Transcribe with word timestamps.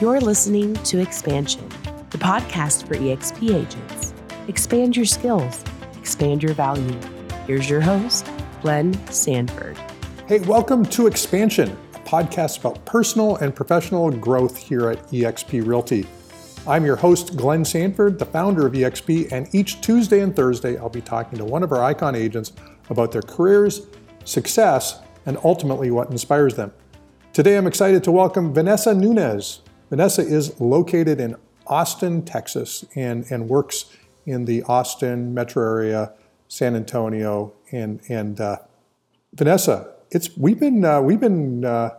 You're 0.00 0.20
listening 0.20 0.74
to 0.74 0.98
Expansion, 0.98 1.68
the 2.10 2.18
podcast 2.18 2.88
for 2.88 2.96
EXP 2.96 3.54
agents. 3.54 4.12
Expand 4.48 4.96
your 4.96 5.04
skills, 5.04 5.62
expand 5.96 6.42
your 6.42 6.52
value. 6.52 6.98
Here's 7.46 7.70
your 7.70 7.80
host, 7.80 8.28
Glenn 8.60 8.92
Sanford. 9.06 9.78
Hey, 10.26 10.40
welcome 10.40 10.84
to 10.86 11.06
Expansion, 11.06 11.78
a 11.94 11.98
podcast 12.00 12.58
about 12.58 12.84
personal 12.84 13.36
and 13.36 13.54
professional 13.54 14.10
growth 14.10 14.56
here 14.56 14.90
at 14.90 15.06
eXp 15.12 15.64
Realty. 15.64 16.08
I'm 16.66 16.84
your 16.84 16.96
host, 16.96 17.36
Glenn 17.36 17.64
Sanford, 17.64 18.18
the 18.18 18.26
founder 18.26 18.66
of 18.66 18.72
eXp, 18.72 19.30
and 19.30 19.46
each 19.54 19.80
Tuesday 19.80 20.22
and 20.22 20.34
Thursday, 20.34 20.76
I'll 20.76 20.88
be 20.88 21.02
talking 21.02 21.38
to 21.38 21.44
one 21.44 21.62
of 21.62 21.70
our 21.70 21.84
icon 21.84 22.16
agents 22.16 22.52
about 22.90 23.12
their 23.12 23.22
careers, 23.22 23.86
success, 24.24 24.98
and 25.24 25.38
ultimately 25.44 25.92
what 25.92 26.10
inspires 26.10 26.56
them. 26.56 26.72
Today, 27.32 27.56
I'm 27.56 27.68
excited 27.68 28.02
to 28.02 28.10
welcome 28.10 28.52
Vanessa 28.52 28.92
Nunez. 28.92 29.60
Vanessa 29.90 30.22
is 30.22 30.60
located 30.60 31.20
in 31.20 31.36
Austin, 31.66 32.22
Texas, 32.24 32.84
and, 32.94 33.24
and 33.30 33.48
works 33.48 33.86
in 34.26 34.44
the 34.44 34.62
Austin 34.64 35.34
metro 35.34 35.62
area, 35.62 36.12
San 36.48 36.76
Antonio, 36.76 37.52
and 37.72 38.00
and 38.08 38.40
uh, 38.40 38.58
Vanessa. 39.34 39.92
It's 40.10 40.36
we've 40.36 40.60
been 40.60 40.84
uh, 40.84 41.00
we've 41.00 41.20
been 41.20 41.64
uh, 41.64 41.90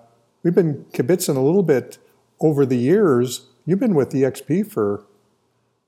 we've 0.43 0.55
been 0.55 0.85
kibitzing 0.93 1.35
a 1.35 1.39
little 1.39 1.63
bit 1.63 1.97
over 2.39 2.65
the 2.65 2.77
years. 2.77 3.47
You've 3.65 3.79
been 3.79 3.95
with 3.95 4.11
EXP 4.11 4.71
for 4.71 5.03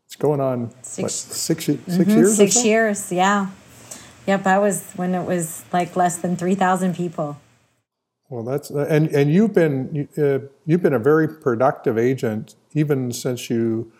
it's 0.05 0.15
going 0.15 0.39
on 0.39 0.71
six 0.81 1.03
what, 1.03 1.11
six, 1.11 1.65
six 1.65 1.67
mm-hmm, 1.67 2.09
years. 2.09 2.37
Six 2.37 2.65
years, 2.65 3.11
yeah. 3.11 3.49
Yep, 4.25 4.45
I 4.45 4.59
was 4.59 4.91
when 4.95 5.15
it 5.15 5.25
was 5.25 5.63
like 5.71 5.95
less 5.95 6.17
than 6.17 6.35
three 6.35 6.55
thousand 6.55 6.95
people. 6.95 7.39
Well, 8.29 8.43
that's 8.43 8.69
and 8.69 9.07
and 9.09 9.31
you've 9.31 9.53
been 9.53 10.09
uh, 10.17 10.39
you've 10.65 10.81
been 10.81 10.93
a 10.93 10.99
very 10.99 11.27
productive 11.29 11.97
agent 11.97 12.55
even 12.73 13.11
since 13.11 13.49
you 13.49 13.91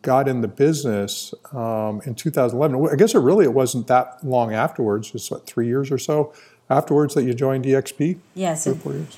got 0.00 0.28
in 0.28 0.40
the 0.40 0.48
business 0.48 1.34
um, 1.52 2.00
in 2.04 2.14
2011. 2.14 2.92
I 2.92 2.96
guess 2.96 3.14
it 3.14 3.18
really 3.18 3.44
it 3.44 3.52
wasn't 3.52 3.86
that 3.88 4.24
long 4.24 4.54
afterwards, 4.54 5.10
just 5.10 5.30
what 5.30 5.46
three 5.46 5.66
years 5.66 5.90
or 5.90 5.98
so 5.98 6.32
afterwards 6.70 7.14
that 7.14 7.24
you 7.24 7.34
joined 7.34 7.64
EXP. 7.64 8.18
Yes, 8.34 8.66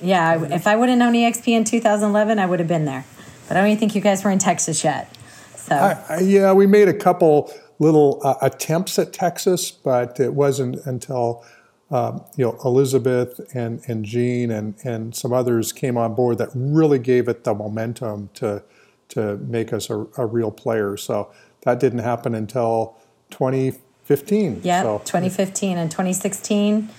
yeah. 0.01 0.43
If 0.53 0.67
I 0.67 0.75
would 0.75 0.89
have 0.89 0.97
known 0.97 1.13
EXP 1.13 1.47
in 1.47 1.63
2011, 1.63 2.39
I 2.39 2.45
would 2.45 2.59
have 2.59 2.67
been 2.67 2.85
there. 2.85 3.05
But 3.47 3.57
I 3.57 3.61
don't 3.61 3.69
even 3.69 3.79
think 3.79 3.95
you 3.95 4.01
guys 4.01 4.23
were 4.23 4.31
in 4.31 4.39
Texas 4.39 4.83
yet. 4.83 5.15
So 5.55 5.75
I, 5.75 6.03
I, 6.09 6.19
yeah, 6.19 6.51
we 6.53 6.67
made 6.67 6.89
a 6.89 6.93
couple 6.93 7.53
little 7.79 8.19
uh, 8.23 8.35
attempts 8.41 8.99
at 8.99 9.13
Texas, 9.13 9.71
but 9.71 10.19
it 10.19 10.33
wasn't 10.33 10.85
until 10.85 11.45
um, 11.89 12.23
you 12.35 12.45
know, 12.45 12.57
Elizabeth 12.65 13.39
and, 13.55 13.81
and 13.87 14.03
Jean 14.03 14.51
and, 14.51 14.75
and 14.83 15.15
some 15.15 15.31
others 15.31 15.71
came 15.71 15.97
on 15.97 16.15
board 16.15 16.37
that 16.37 16.49
really 16.53 16.99
gave 16.99 17.27
it 17.29 17.43
the 17.43 17.53
momentum 17.53 18.29
to, 18.35 18.61
to 19.09 19.37
make 19.37 19.71
us 19.71 19.89
a, 19.89 20.05
a 20.17 20.25
real 20.25 20.51
player. 20.51 20.97
So 20.97 21.31
that 21.61 21.79
didn't 21.79 21.99
happen 21.99 22.35
until 22.35 22.97
2015. 23.31 24.61
Yeah, 24.63 24.83
so, 24.83 24.97
2015 24.99 25.77
and 25.77 25.89
2016. 25.89 26.89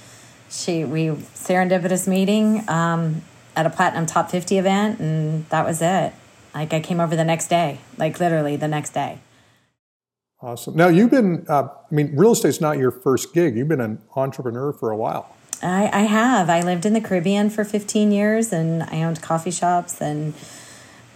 She 0.51 0.85
we 0.85 1.09
serendipitous 1.09 2.09
meeting 2.09 2.67
um, 2.71 3.23
at 3.55 3.67
a 3.67 3.71
platinum 3.71 4.07
top 4.07 4.31
50 4.31 4.57
event, 4.57 4.99
and 4.99 5.47
that 5.51 5.67
was 5.67 5.83
it. 5.83 6.15
Like 6.55 6.73
I 6.73 6.81
came 6.81 7.01
over 7.01 7.15
the 7.15 7.25
next 7.25 7.49
day, 7.49 7.79
like 7.99 8.19
literally 8.19 8.57
the 8.57 8.69
next 8.69 8.91
day. 8.91 9.19
Awesome. 10.41 10.77
Now 10.77 10.89
you've 10.89 11.11
been, 11.11 11.45
uh, 11.49 11.65
I 11.65 11.95
mean, 11.95 12.15
real 12.15 12.33
estate's 12.33 12.61
not 12.61 12.79
your 12.79 12.93
first 12.93 13.35
gig. 13.35 13.57
You've 13.57 13.69
been 13.69 13.81
an 13.81 14.01
entrepreneur 14.15 14.73
for 14.73 14.91
a 14.91 14.97
while. 14.97 15.35
I, 15.63 15.91
I 15.93 16.03
have. 16.03 16.49
I 16.49 16.61
lived 16.61 16.87
in 16.87 16.93
the 16.93 17.01
Caribbean 17.01 17.51
for 17.51 17.65
15 17.65 18.13
years 18.13 18.53
and 18.53 18.85
I 18.85 19.03
owned 19.03 19.21
coffee 19.21 19.51
shops 19.51 20.01
and 20.01 20.35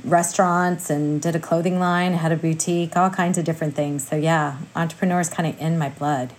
restaurants 0.04 0.90
and 0.90 1.22
did 1.22 1.36
a 1.36 1.38
clothing 1.38 1.78
line, 1.78 2.14
had 2.14 2.32
a 2.32 2.36
boutique, 2.36 2.96
all 2.96 3.10
kinds 3.10 3.38
of 3.38 3.44
different 3.44 3.76
things. 3.76 4.08
So, 4.08 4.16
yeah, 4.16 4.58
entrepreneur 4.74 5.20
is 5.20 5.28
kind 5.28 5.48
of 5.54 5.60
in 5.60 5.78
my 5.78 5.90
blood. 5.90 6.32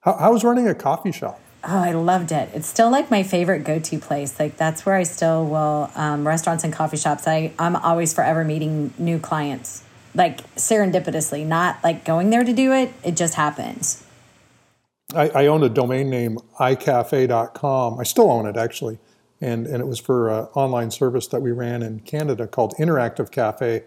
How, 0.00 0.16
how 0.16 0.32
was 0.32 0.42
running 0.42 0.66
a 0.66 0.74
coffee 0.74 1.12
shop? 1.12 1.38
Oh, 1.62 1.78
I 1.78 1.92
loved 1.92 2.32
it. 2.32 2.50
It's 2.52 2.66
still 2.66 2.90
like 2.90 3.08
my 3.08 3.22
favorite 3.22 3.62
go 3.62 3.78
to 3.78 3.98
place. 4.00 4.40
Like, 4.40 4.56
that's 4.56 4.84
where 4.84 4.96
I 4.96 5.04
still 5.04 5.46
will, 5.46 5.92
um, 5.94 6.26
restaurants 6.26 6.64
and 6.64 6.72
coffee 6.72 6.96
shops. 6.96 7.28
I, 7.28 7.52
I'm 7.60 7.76
always 7.76 8.12
forever 8.12 8.42
meeting 8.42 8.92
new 8.98 9.20
clients 9.20 9.84
like 10.14 10.42
serendipitously, 10.54 11.46
not 11.46 11.82
like 11.82 12.04
going 12.04 12.30
there 12.30 12.44
to 12.44 12.52
do 12.52 12.72
it. 12.72 12.92
It 13.02 13.16
just 13.16 13.34
happens. 13.34 14.04
I, 15.14 15.28
I 15.30 15.46
own 15.46 15.62
a 15.62 15.68
domain 15.68 16.10
name, 16.10 16.38
icafe.com. 16.58 18.00
I 18.00 18.02
still 18.02 18.30
own 18.30 18.46
it 18.46 18.56
actually. 18.56 18.98
And, 19.40 19.66
and 19.66 19.80
it 19.80 19.86
was 19.86 19.98
for 19.98 20.30
an 20.30 20.44
online 20.54 20.90
service 20.90 21.26
that 21.28 21.42
we 21.42 21.50
ran 21.50 21.82
in 21.82 22.00
Canada 22.00 22.46
called 22.46 22.74
Interactive 22.78 23.30
Cafe. 23.30 23.82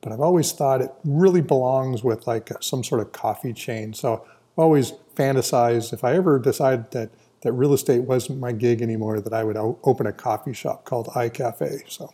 But 0.00 0.12
I've 0.12 0.20
always 0.20 0.52
thought 0.52 0.80
it 0.80 0.92
really 1.04 1.40
belongs 1.40 2.04
with 2.04 2.26
like 2.26 2.50
some 2.60 2.84
sort 2.84 3.00
of 3.00 3.12
coffee 3.12 3.52
chain. 3.52 3.94
So 3.94 4.24
I've 4.24 4.58
always 4.58 4.92
fantasized 5.16 5.92
if 5.92 6.04
I 6.04 6.14
ever 6.14 6.38
decided 6.38 6.90
that, 6.92 7.10
that 7.40 7.52
real 7.52 7.72
estate 7.72 8.00
wasn't 8.00 8.38
my 8.38 8.52
gig 8.52 8.82
anymore, 8.82 9.20
that 9.20 9.32
I 9.32 9.44
would 9.44 9.56
open 9.56 10.06
a 10.06 10.12
coffee 10.12 10.52
shop 10.52 10.84
called 10.84 11.06
iCafe. 11.08 11.90
So 11.90 12.12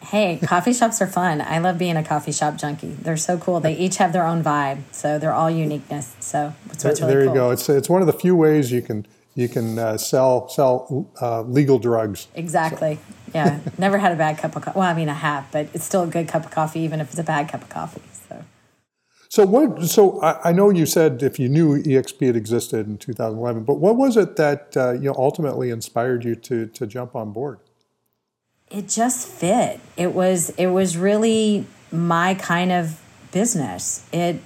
Hey, 0.00 0.38
coffee 0.42 0.72
shops 0.72 1.02
are 1.02 1.06
fun. 1.06 1.40
I 1.40 1.58
love 1.58 1.76
being 1.76 1.96
a 1.96 2.04
coffee 2.04 2.32
shop 2.32 2.56
junkie. 2.56 2.92
They're 2.92 3.16
so 3.16 3.36
cool. 3.36 3.60
They 3.60 3.76
each 3.76 3.96
have 3.96 4.12
their 4.12 4.26
own 4.26 4.42
vibe, 4.42 4.82
so 4.92 5.18
they're 5.18 5.32
all 5.32 5.50
uniqueness. 5.50 6.14
So 6.20 6.54
what's 6.66 6.84
really 6.84 7.00
there 7.00 7.20
you 7.20 7.26
cool. 7.26 7.34
go. 7.34 7.50
It's 7.50 7.68
it's 7.68 7.88
one 7.88 8.00
of 8.00 8.06
the 8.06 8.12
few 8.12 8.36
ways 8.36 8.70
you 8.70 8.80
can 8.80 9.06
you 9.34 9.48
can 9.48 9.78
uh, 9.78 9.98
sell 9.98 10.48
sell 10.48 11.06
uh, 11.20 11.42
legal 11.42 11.78
drugs. 11.78 12.28
Exactly. 12.34 12.96
So. 12.96 13.32
yeah. 13.34 13.60
Never 13.78 13.98
had 13.98 14.12
a 14.12 14.16
bad 14.16 14.38
cup 14.38 14.56
of 14.56 14.62
coffee. 14.62 14.78
Well, 14.78 14.88
I 14.88 14.94
mean, 14.94 15.08
I 15.08 15.14
have, 15.14 15.50
but 15.52 15.68
it's 15.74 15.84
still 15.84 16.04
a 16.04 16.06
good 16.06 16.28
cup 16.28 16.44
of 16.44 16.50
coffee, 16.50 16.80
even 16.80 17.00
if 17.00 17.10
it's 17.10 17.18
a 17.18 17.24
bad 17.24 17.48
cup 17.48 17.62
of 17.62 17.68
coffee. 17.68 18.02
So. 18.28 18.44
So 19.28 19.46
what? 19.46 19.84
So 19.84 20.22
I, 20.22 20.50
I 20.50 20.52
know 20.52 20.70
you 20.70 20.86
said 20.86 21.22
if 21.22 21.38
you 21.38 21.48
knew 21.48 21.82
EXP 21.82 22.26
had 22.26 22.36
existed 22.36 22.86
in 22.86 22.98
2011, 22.98 23.64
but 23.64 23.74
what 23.74 23.96
was 23.96 24.16
it 24.16 24.36
that 24.36 24.76
uh, 24.76 24.92
you 24.92 25.10
know 25.10 25.14
ultimately 25.18 25.70
inspired 25.70 26.24
you 26.24 26.34
to 26.34 26.66
to 26.66 26.86
jump 26.86 27.14
on 27.14 27.32
board? 27.32 27.58
It 28.70 28.88
just 28.88 29.28
fit. 29.28 29.80
It 29.96 30.12
was 30.14 30.50
it 30.50 30.66
was 30.66 30.96
really 30.96 31.66
my 31.90 32.34
kind 32.34 32.72
of 32.72 33.00
business. 33.32 34.06
It 34.12 34.40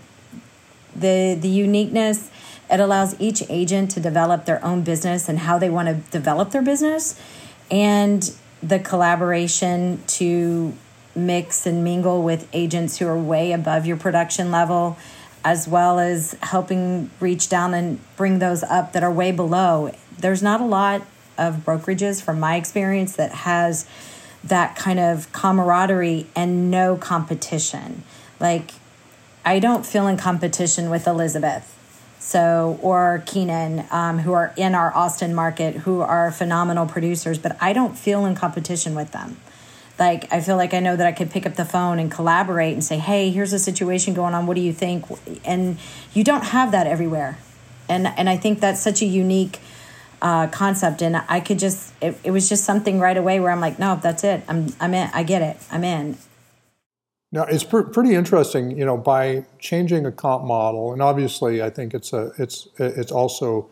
the 0.94 1.36
the 1.40 1.48
uniqueness 1.48 2.30
it 2.70 2.80
allows 2.80 3.18
each 3.20 3.42
agent 3.50 3.90
to 3.90 4.00
develop 4.00 4.46
their 4.46 4.64
own 4.64 4.82
business 4.82 5.28
and 5.28 5.40
how 5.40 5.58
they 5.58 5.68
want 5.68 5.88
to 5.88 5.94
develop 6.10 6.52
their 6.52 6.62
business 6.62 7.20
and 7.70 8.34
the 8.62 8.78
collaboration 8.78 10.02
to 10.06 10.72
mix 11.14 11.66
and 11.66 11.84
mingle 11.84 12.22
with 12.22 12.48
agents 12.54 12.98
who 12.98 13.06
are 13.06 13.18
way 13.18 13.52
above 13.52 13.84
your 13.84 13.98
production 13.98 14.50
level 14.50 14.96
as 15.44 15.68
well 15.68 15.98
as 15.98 16.36
helping 16.40 17.10
reach 17.20 17.48
down 17.48 17.74
and 17.74 17.98
bring 18.16 18.38
those 18.38 18.62
up 18.62 18.92
that 18.92 19.02
are 19.02 19.10
way 19.10 19.32
below. 19.32 19.92
There's 20.18 20.42
not 20.42 20.60
a 20.60 20.64
lot 20.64 21.02
of 21.38 21.56
brokerages 21.64 22.22
from 22.22 22.40
my 22.40 22.56
experience 22.56 23.16
that 23.16 23.32
has 23.32 23.86
that 24.44 24.76
kind 24.76 24.98
of 24.98 25.32
camaraderie 25.32 26.26
and 26.34 26.70
no 26.70 26.96
competition. 26.96 28.02
Like, 28.40 28.72
I 29.44 29.58
don't 29.58 29.86
feel 29.86 30.06
in 30.06 30.16
competition 30.16 30.90
with 30.90 31.06
Elizabeth. 31.06 31.68
So, 32.18 32.78
or 32.82 33.22
Keenan, 33.26 33.84
um, 33.90 34.20
who 34.20 34.32
are 34.32 34.54
in 34.56 34.76
our 34.76 34.94
Austin 34.96 35.34
market, 35.34 35.74
who 35.74 36.00
are 36.02 36.30
phenomenal 36.30 36.86
producers, 36.86 37.38
but 37.38 37.56
I 37.60 37.72
don't 37.72 37.98
feel 37.98 38.24
in 38.26 38.36
competition 38.36 38.94
with 38.94 39.10
them. 39.10 39.38
Like, 39.98 40.32
I 40.32 40.40
feel 40.40 40.56
like 40.56 40.72
I 40.72 40.80
know 40.80 40.96
that 40.96 41.06
I 41.06 41.12
could 41.12 41.30
pick 41.30 41.46
up 41.46 41.54
the 41.54 41.64
phone 41.64 41.98
and 41.98 42.10
collaborate 42.10 42.72
and 42.72 42.82
say, 42.82 42.98
hey, 42.98 43.30
here's 43.30 43.52
a 43.52 43.58
situation 43.58 44.14
going 44.14 44.34
on. 44.34 44.46
What 44.46 44.54
do 44.54 44.60
you 44.60 44.72
think? 44.72 45.04
And 45.44 45.78
you 46.14 46.24
don't 46.24 46.44
have 46.44 46.70
that 46.70 46.86
everywhere. 46.86 47.38
And, 47.88 48.06
and 48.06 48.28
I 48.28 48.36
think 48.36 48.60
that's 48.60 48.80
such 48.80 49.02
a 49.02 49.04
unique 49.04 49.58
uh, 50.22 50.46
concept, 50.46 51.02
and 51.02 51.16
I 51.28 51.40
could 51.40 51.58
just 51.58 51.92
it, 52.00 52.16
it 52.24 52.30
was 52.30 52.48
just 52.48 52.64
something 52.64 53.00
right 53.00 53.16
away 53.16 53.40
where 53.40 53.50
I'm 53.50 53.60
like, 53.60 53.78
no, 53.78 53.98
that's 54.00 54.24
it. 54.24 54.42
I'm 54.48 54.72
I'm 54.80 54.94
in. 54.94 55.10
I 55.12 55.24
get 55.24 55.42
it. 55.42 55.56
I'm 55.70 55.84
in. 55.84 56.16
Now 57.32 57.44
it's 57.44 57.64
pr- 57.64 57.82
pretty 57.82 58.14
interesting, 58.14 58.70
you 58.78 58.84
know, 58.84 58.96
by 58.96 59.44
changing 59.58 60.06
a 60.06 60.12
comp 60.12 60.44
model, 60.44 60.92
and 60.92 61.02
obviously, 61.02 61.60
I 61.60 61.70
think 61.70 61.92
it's 61.92 62.12
a 62.12 62.30
it's 62.38 62.68
it's 62.78 63.10
also, 63.10 63.68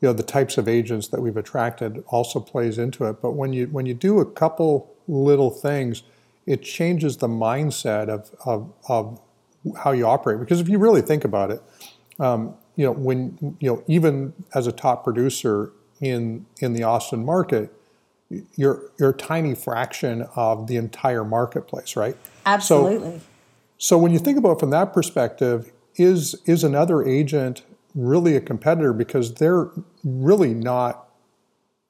you 0.00 0.08
know, 0.08 0.12
the 0.12 0.22
types 0.22 0.58
of 0.58 0.68
agents 0.68 1.08
that 1.08 1.22
we've 1.22 1.36
attracted 1.36 2.04
also 2.08 2.40
plays 2.40 2.76
into 2.76 3.06
it. 3.06 3.22
But 3.22 3.32
when 3.32 3.54
you 3.54 3.66
when 3.68 3.86
you 3.86 3.94
do 3.94 4.20
a 4.20 4.26
couple 4.26 4.94
little 5.08 5.50
things, 5.50 6.02
it 6.44 6.62
changes 6.62 7.16
the 7.16 7.28
mindset 7.28 8.08
of 8.08 8.30
of, 8.44 8.70
of 8.88 9.20
how 9.82 9.92
you 9.92 10.06
operate. 10.06 10.40
Because 10.40 10.60
if 10.60 10.68
you 10.68 10.78
really 10.78 11.02
think 11.02 11.24
about 11.24 11.50
it, 11.50 11.62
um, 12.18 12.54
you 12.74 12.84
know, 12.84 12.92
when 12.92 13.56
you 13.60 13.70
know, 13.70 13.82
even 13.86 14.34
as 14.54 14.66
a 14.66 14.72
top 14.72 15.04
producer, 15.04 15.72
in 16.00 16.46
in 16.58 16.72
the 16.72 16.82
Austin 16.82 17.24
market, 17.24 17.72
you're 18.56 18.82
you're 18.98 19.10
a 19.10 19.16
tiny 19.16 19.54
fraction 19.54 20.26
of 20.34 20.66
the 20.66 20.76
entire 20.76 21.24
marketplace, 21.24 21.96
right? 21.96 22.16
Absolutely. 22.44 23.18
So, 23.18 23.24
so 23.78 23.98
when 23.98 24.12
you 24.12 24.18
think 24.18 24.38
about 24.38 24.52
it 24.52 24.60
from 24.60 24.70
that 24.70 24.92
perspective, 24.92 25.72
is 25.96 26.34
is 26.46 26.64
another 26.64 27.04
agent 27.04 27.62
really 27.94 28.36
a 28.36 28.40
competitor 28.40 28.92
because 28.92 29.34
they're 29.34 29.70
really 30.04 30.52
not 30.52 31.08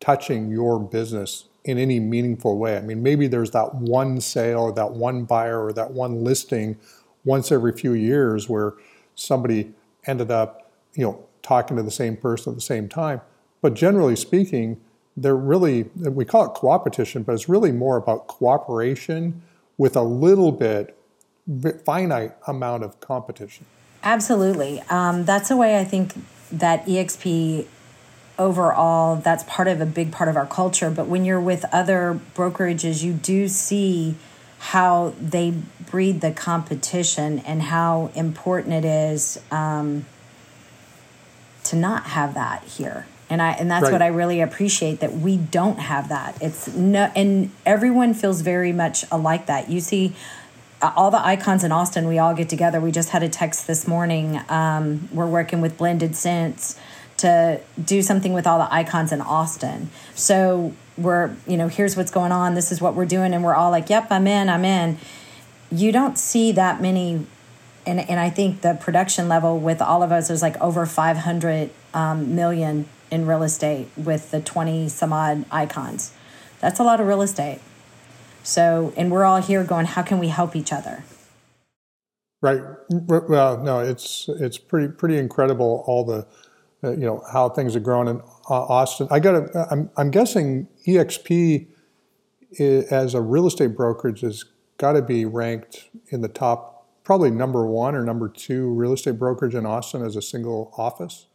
touching 0.00 0.50
your 0.50 0.78
business 0.78 1.46
in 1.64 1.78
any 1.78 1.98
meaningful 1.98 2.58
way. 2.58 2.76
I 2.76 2.80
mean, 2.80 3.02
maybe 3.02 3.26
there's 3.26 3.50
that 3.50 3.74
one 3.74 4.20
sale 4.20 4.60
or 4.60 4.72
that 4.72 4.92
one 4.92 5.24
buyer 5.24 5.64
or 5.64 5.72
that 5.72 5.90
one 5.90 6.22
listing 6.22 6.78
once 7.24 7.50
every 7.50 7.72
few 7.72 7.92
years 7.92 8.48
where 8.48 8.74
somebody 9.16 9.72
ended 10.06 10.30
up, 10.30 10.70
you 10.94 11.04
know, 11.04 11.24
talking 11.42 11.76
to 11.76 11.82
the 11.82 11.90
same 11.90 12.16
person 12.16 12.52
at 12.52 12.54
the 12.54 12.62
same 12.62 12.88
time. 12.88 13.20
But 13.66 13.74
generally 13.74 14.14
speaking, 14.14 14.80
they're 15.16 15.34
really, 15.34 15.90
we 15.96 16.24
call 16.24 16.44
it 16.44 16.54
coopetition, 16.54 17.26
but 17.26 17.32
it's 17.32 17.48
really 17.48 17.72
more 17.72 17.96
about 17.96 18.28
cooperation 18.28 19.42
with 19.76 19.96
a 19.96 20.04
little 20.04 20.52
bit 20.52 20.96
finite 21.84 22.36
amount 22.46 22.84
of 22.84 23.00
competition. 23.00 23.66
Absolutely. 24.04 24.82
Um, 24.88 25.24
that's 25.24 25.48
the 25.48 25.56
way 25.56 25.80
I 25.80 25.84
think 25.84 26.14
that 26.52 26.86
EXP 26.86 27.66
overall, 28.38 29.16
that's 29.16 29.42
part 29.48 29.66
of 29.66 29.80
a 29.80 29.86
big 29.86 30.12
part 30.12 30.28
of 30.28 30.36
our 30.36 30.46
culture. 30.46 30.88
But 30.88 31.08
when 31.08 31.24
you're 31.24 31.40
with 31.40 31.64
other 31.72 32.20
brokerages, 32.36 33.02
you 33.02 33.14
do 33.14 33.48
see 33.48 34.14
how 34.60 35.12
they 35.20 35.54
breed 35.90 36.20
the 36.20 36.30
competition 36.30 37.40
and 37.40 37.62
how 37.62 38.12
important 38.14 38.74
it 38.74 38.84
is 38.84 39.40
um, 39.50 40.06
to 41.64 41.74
not 41.74 42.04
have 42.04 42.34
that 42.34 42.62
here 42.62 43.06
and 43.28 43.42
I 43.42 43.52
and 43.52 43.70
that's 43.70 43.84
right. 43.84 43.92
what 43.92 44.02
I 44.02 44.08
really 44.08 44.40
appreciate 44.40 45.00
that 45.00 45.12
we 45.14 45.36
don't 45.36 45.78
have 45.78 46.08
that. 46.10 46.40
It's 46.40 46.68
no, 46.68 47.10
and 47.16 47.50
everyone 47.64 48.14
feels 48.14 48.40
very 48.40 48.72
much 48.72 49.04
alike. 49.10 49.46
That 49.46 49.68
you 49.68 49.80
see 49.80 50.14
uh, 50.80 50.92
all 50.94 51.10
the 51.10 51.24
icons 51.24 51.64
in 51.64 51.72
Austin. 51.72 52.06
We 52.06 52.18
all 52.18 52.34
get 52.34 52.48
together. 52.48 52.80
We 52.80 52.92
just 52.92 53.10
had 53.10 53.22
a 53.22 53.28
text 53.28 53.66
this 53.66 53.88
morning. 53.88 54.40
Um, 54.48 55.08
we're 55.12 55.26
working 55.26 55.60
with 55.60 55.76
Blended 55.76 56.14
Sense 56.14 56.78
to 57.18 57.60
do 57.82 58.02
something 58.02 58.32
with 58.32 58.46
all 58.46 58.58
the 58.58 58.72
icons 58.72 59.10
in 59.10 59.20
Austin. 59.20 59.90
So 60.14 60.74
we're 60.96 61.34
you 61.48 61.56
know 61.56 61.68
here's 61.68 61.96
what's 61.96 62.12
going 62.12 62.32
on. 62.32 62.54
This 62.54 62.70
is 62.70 62.80
what 62.80 62.94
we're 62.94 63.06
doing, 63.06 63.34
and 63.34 63.42
we're 63.42 63.56
all 63.56 63.70
like, 63.70 63.90
"Yep, 63.90 64.06
I'm 64.10 64.26
in. 64.26 64.48
I'm 64.48 64.64
in." 64.64 64.98
You 65.72 65.90
don't 65.90 66.16
see 66.16 66.52
that 66.52 66.80
many 66.80 67.26
and 67.86 68.00
and 68.08 68.20
I 68.20 68.30
think 68.30 68.60
the 68.60 68.74
production 68.74 69.28
level 69.28 69.58
with 69.58 69.80
all 69.80 70.02
of 70.02 70.12
us 70.12 70.28
is 70.30 70.42
like 70.42 70.60
over 70.60 70.86
500 70.86 71.70
um, 71.94 72.34
million 72.34 72.88
in 73.10 73.26
real 73.26 73.42
estate 73.42 73.88
with 73.96 74.30
the 74.30 74.40
20 74.40 74.88
some 74.88 75.12
odd 75.12 75.44
icons. 75.50 76.12
That's 76.60 76.80
a 76.80 76.82
lot 76.82 77.00
of 77.00 77.06
real 77.06 77.22
estate. 77.22 77.60
So, 78.42 78.92
and 78.96 79.10
we're 79.10 79.24
all 79.24 79.42
here 79.42 79.64
going, 79.64 79.86
how 79.86 80.02
can 80.02 80.18
we 80.18 80.28
help 80.28 80.54
each 80.54 80.72
other? 80.72 81.04
Right. 82.42 82.60
Well, 82.90 83.62
no, 83.62 83.80
it's 83.80 84.28
it's 84.28 84.58
pretty 84.58 84.88
pretty 84.88 85.16
incredible 85.16 85.82
all 85.86 86.04
the 86.04 86.26
uh, 86.84 86.92
you 86.92 87.06
know 87.06 87.22
how 87.32 87.48
things 87.48 87.74
are 87.74 87.80
growing 87.80 88.08
in 88.08 88.20
Austin. 88.48 89.08
I 89.10 89.20
got 89.20 89.32
to. 89.32 89.66
I'm 89.70 89.90
I'm 89.96 90.10
guessing 90.10 90.68
EXP 90.86 91.66
is, 92.52 92.84
as 92.92 93.14
a 93.14 93.20
real 93.22 93.46
estate 93.46 93.74
brokerage 93.74 94.20
has 94.20 94.44
got 94.78 94.92
to 94.92 95.02
be 95.02 95.24
ranked 95.24 95.88
in 96.10 96.20
the 96.20 96.28
top, 96.28 96.86
probably 97.04 97.30
number 97.30 97.66
one 97.66 97.94
or 97.94 98.04
number 98.04 98.28
two 98.28 98.68
real 98.74 98.92
estate 98.92 99.18
brokerage 99.18 99.54
in 99.54 99.64
Austin 99.64 100.04
as 100.04 100.14
a 100.14 100.22
single 100.22 100.72
office. 100.76 101.26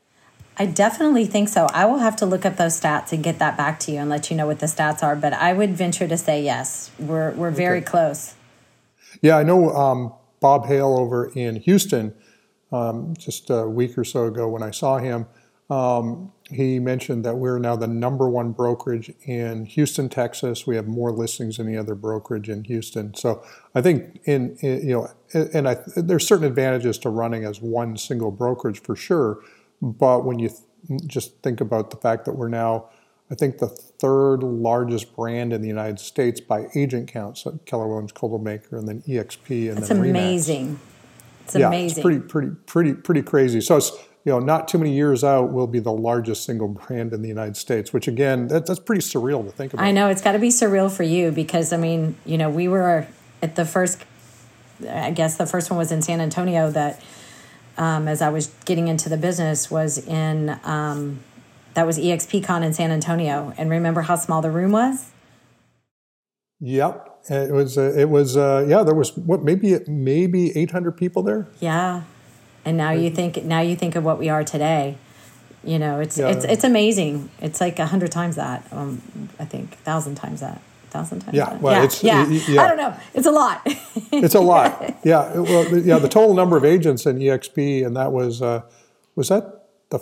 I 0.57 0.65
definitely 0.65 1.25
think 1.25 1.50
so. 1.50 1.68
I 1.74 1.86
will 1.86 2.00
have 2.00 2.15
to 2.18 2.25
look 2.25 2.45
up 2.45 2.57
those 2.57 2.80
stats 2.80 3.12
and 3.12 3.24
get 3.24 3.39
that 3.39 3.57
back 3.57 3.80
to 3.81 3.92
you 3.92 4.00
and 4.00 4.09
let 4.09 4.30
you 4.30 4.36
know 4.36 4.48
what 4.48 4.59
the 4.59 4.65
stats 4.65 5.01
are. 5.01 5.15
But 5.15 5.33
I 5.33 5.53
would 5.53 5.75
venture 5.75 6.07
to 6.07 6.18
say 6.18 6.44
yes, 6.44 6.92
we're 7.00 7.31
we're 7.31 7.51
very 7.51 7.80
okay. 7.80 7.86
close. 7.86 8.36
Yeah, 9.21 9.38
I 9.38 9.44
know 9.44 9.69
um, 9.71 10.13
Bob 10.39 10.68
Hale 10.68 10.98
over 10.98 11.31
in 11.33 11.57
Houston. 11.57 12.13
Um, 12.71 13.15
just 13.18 13.50
a 13.50 13.68
week 13.68 13.98
or 13.98 14.06
so 14.06 14.25
ago, 14.25 14.48
when 14.48 14.63
I 14.63 14.71
saw 14.71 14.98
him, 14.98 15.25
um, 15.69 16.31
he 16.50 16.80
mentioned 16.80 17.25
that 17.25 17.36
we're 17.36 17.59
now 17.59 17.75
the 17.75 17.88
number 17.88 18.30
one 18.30 18.51
brokerage 18.51 19.12
in 19.24 19.65
Houston, 19.65 20.09
Texas. 20.09 20.68
We 20.68 20.75
have 20.75 20.88
more 20.88 21.12
listings 21.12 21.57
than 21.57 21.68
any 21.68 21.77
other 21.77 21.95
brokerage 21.95 22.50
in 22.50 22.63
Houston. 22.65 23.13
So 23.13 23.44
I 23.74 23.81
think 23.81 24.21
in, 24.25 24.57
in 24.62 24.88
you 24.88 24.94
know, 24.94 25.48
and 25.53 25.68
I, 25.68 25.77
there's 25.95 26.27
certain 26.27 26.45
advantages 26.45 26.98
to 27.00 27.09
running 27.09 27.45
as 27.45 27.62
one 27.62 27.98
single 27.98 28.31
brokerage 28.31 28.81
for 28.81 28.95
sure 28.95 29.39
but 29.81 30.25
when 30.25 30.39
you 30.39 30.49
th- 30.49 31.01
just 31.07 31.41
think 31.41 31.61
about 31.61 31.89
the 31.91 31.97
fact 31.97 32.25
that 32.25 32.33
we're 32.33 32.49
now, 32.49 32.89
I 33.29 33.35
think, 33.35 33.59
the 33.59 33.67
third 33.67 34.43
largest 34.43 35.15
brand 35.15 35.53
in 35.53 35.61
the 35.61 35.67
United 35.67 35.99
States 35.99 36.39
by 36.39 36.67
agent 36.75 37.11
count, 37.11 37.37
so 37.37 37.59
Keller 37.65 37.87
Williams, 37.87 38.11
Coldwell 38.11 38.45
and 38.45 38.87
then 38.87 39.01
EXP, 39.07 39.69
and 39.69 39.77
That's 39.77 39.89
then 39.89 39.99
amazing. 39.99 40.79
It's 41.45 41.55
yeah, 41.55 41.67
amazing. 41.67 41.97
It's 41.97 42.01
pretty, 42.01 42.19
pretty, 42.19 42.51
pretty, 42.65 42.93
pretty 42.93 43.21
crazy. 43.21 43.61
So 43.61 43.77
it's 43.77 43.91
you 44.23 44.31
know, 44.31 44.39
not 44.39 44.67
too 44.67 44.77
many 44.77 44.93
years 44.93 45.23
out, 45.23 45.51
we'll 45.51 45.67
be 45.67 45.79
the 45.79 45.91
largest 45.91 46.45
single 46.45 46.67
brand 46.87 47.13
in 47.13 47.21
the 47.21 47.27
United 47.27 47.57
States, 47.57 47.91
which 47.91 48.07
again, 48.07 48.47
that, 48.49 48.65
that's 48.65 48.79
pretty 48.79 49.01
surreal 49.01 49.43
to 49.45 49.51
think 49.51 49.73
about. 49.73 49.83
I 49.83 49.91
know 49.91 50.09
it's 50.09 50.21
got 50.21 50.33
to 50.33 50.39
be 50.39 50.49
surreal 50.49 50.91
for 50.91 51.03
you 51.03 51.31
because 51.31 51.73
I 51.73 51.77
mean, 51.77 52.15
you 52.25 52.37
know, 52.37 52.49
we 52.49 52.67
were 52.67 53.07
at 53.41 53.55
the 53.55 53.65
first, 53.65 54.03
I 54.87 55.11
guess 55.11 55.37
the 55.37 55.47
first 55.47 55.69
one 55.69 55.77
was 55.77 55.91
in 55.91 56.01
San 56.01 56.21
Antonio 56.21 56.69
that 56.71 57.01
um, 57.81 58.07
as 58.07 58.21
I 58.21 58.29
was 58.29 58.51
getting 58.65 58.87
into 58.87 59.09
the 59.09 59.17
business 59.17 59.71
was 59.71 59.97
in 59.97 60.59
um, 60.63 61.19
that 61.73 61.87
was 61.87 61.97
EXPCon 61.97 62.63
in 62.63 62.73
San 62.73 62.91
Antonio. 62.91 63.53
And 63.57 63.71
remember 63.71 64.01
how 64.01 64.15
small 64.17 64.39
the 64.43 64.51
room 64.51 64.71
was? 64.71 65.09
Yep. 66.59 67.07
It 67.29 67.51
was, 67.51 67.79
uh, 67.79 67.93
it 67.97 68.09
was, 68.09 68.37
uh, 68.37 68.65
yeah, 68.67 68.83
there 68.83 68.93
was 68.93 69.17
what, 69.17 69.43
maybe, 69.43 69.79
maybe 69.87 70.55
800 70.55 70.91
people 70.91 71.23
there. 71.23 71.47
Yeah. 71.59 72.03
And 72.63 72.77
now 72.77 72.91
you 72.91 73.09
think, 73.09 73.43
now 73.43 73.61
you 73.61 73.75
think 73.75 73.95
of 73.95 74.03
what 74.03 74.19
we 74.19 74.29
are 74.29 74.43
today. 74.43 74.97
You 75.63 75.79
know, 75.79 75.99
it's, 75.99 76.19
yeah. 76.19 76.27
it's, 76.29 76.45
it's 76.45 76.63
amazing. 76.63 77.31
It's 77.39 77.59
like 77.59 77.79
a 77.79 77.87
hundred 77.87 78.11
times 78.11 78.35
that, 78.35 78.67
um, 78.71 79.01
I 79.39 79.45
think 79.45 79.73
a 79.73 79.77
thousand 79.77 80.15
times 80.15 80.41
that 80.41 80.61
thousand 80.91 81.21
times. 81.21 81.35
Yeah, 81.35 81.57
well, 81.57 81.73
yeah, 81.73 81.83
it's 81.83 82.03
yeah. 82.03 82.27
yeah. 82.27 82.61
I 82.61 82.67
don't 82.67 82.77
know. 82.77 82.95
It's 83.13 83.25
a 83.25 83.31
lot. 83.31 83.61
it's 84.11 84.35
a 84.35 84.39
lot. 84.39 84.95
Yeah. 85.03 85.39
Well, 85.39 85.77
yeah. 85.77 85.97
The 85.97 86.09
total 86.09 86.35
number 86.35 86.57
of 86.57 86.65
agents 86.65 87.05
in 87.05 87.17
EXP, 87.17 87.85
and 87.85 87.95
that 87.95 88.11
was 88.11 88.41
uh, 88.41 88.61
was 89.15 89.29
that 89.29 89.65
the 89.89 89.99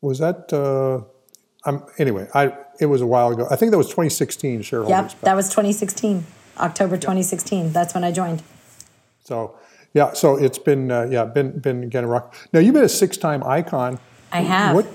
was 0.00 0.18
that 0.18 0.52
uh, 0.52 1.04
I'm 1.64 1.84
anyway. 1.98 2.28
I 2.34 2.52
it 2.80 2.86
was 2.86 3.00
a 3.00 3.06
while 3.06 3.30
ago. 3.30 3.46
I 3.50 3.56
think 3.56 3.70
that 3.70 3.78
was 3.78 3.86
2016 3.86 4.62
shareholders. 4.62 5.12
Yep, 5.12 5.20
that 5.22 5.34
was 5.34 5.48
2016, 5.48 6.26
October 6.58 6.96
2016. 6.96 7.72
That's 7.72 7.94
when 7.94 8.04
I 8.04 8.10
joined. 8.10 8.42
So 9.24 9.56
yeah, 9.94 10.12
so 10.12 10.36
it's 10.36 10.58
been 10.58 10.90
uh, 10.90 11.06
yeah 11.10 11.24
been 11.24 11.58
been 11.58 11.84
again 11.84 12.06
rock. 12.06 12.34
Now 12.52 12.60
you've 12.60 12.74
been 12.74 12.84
a 12.84 12.88
six 12.88 13.16
time 13.16 13.42
icon. 13.44 13.98
I 14.32 14.40
have. 14.40 14.74
What 14.74 14.86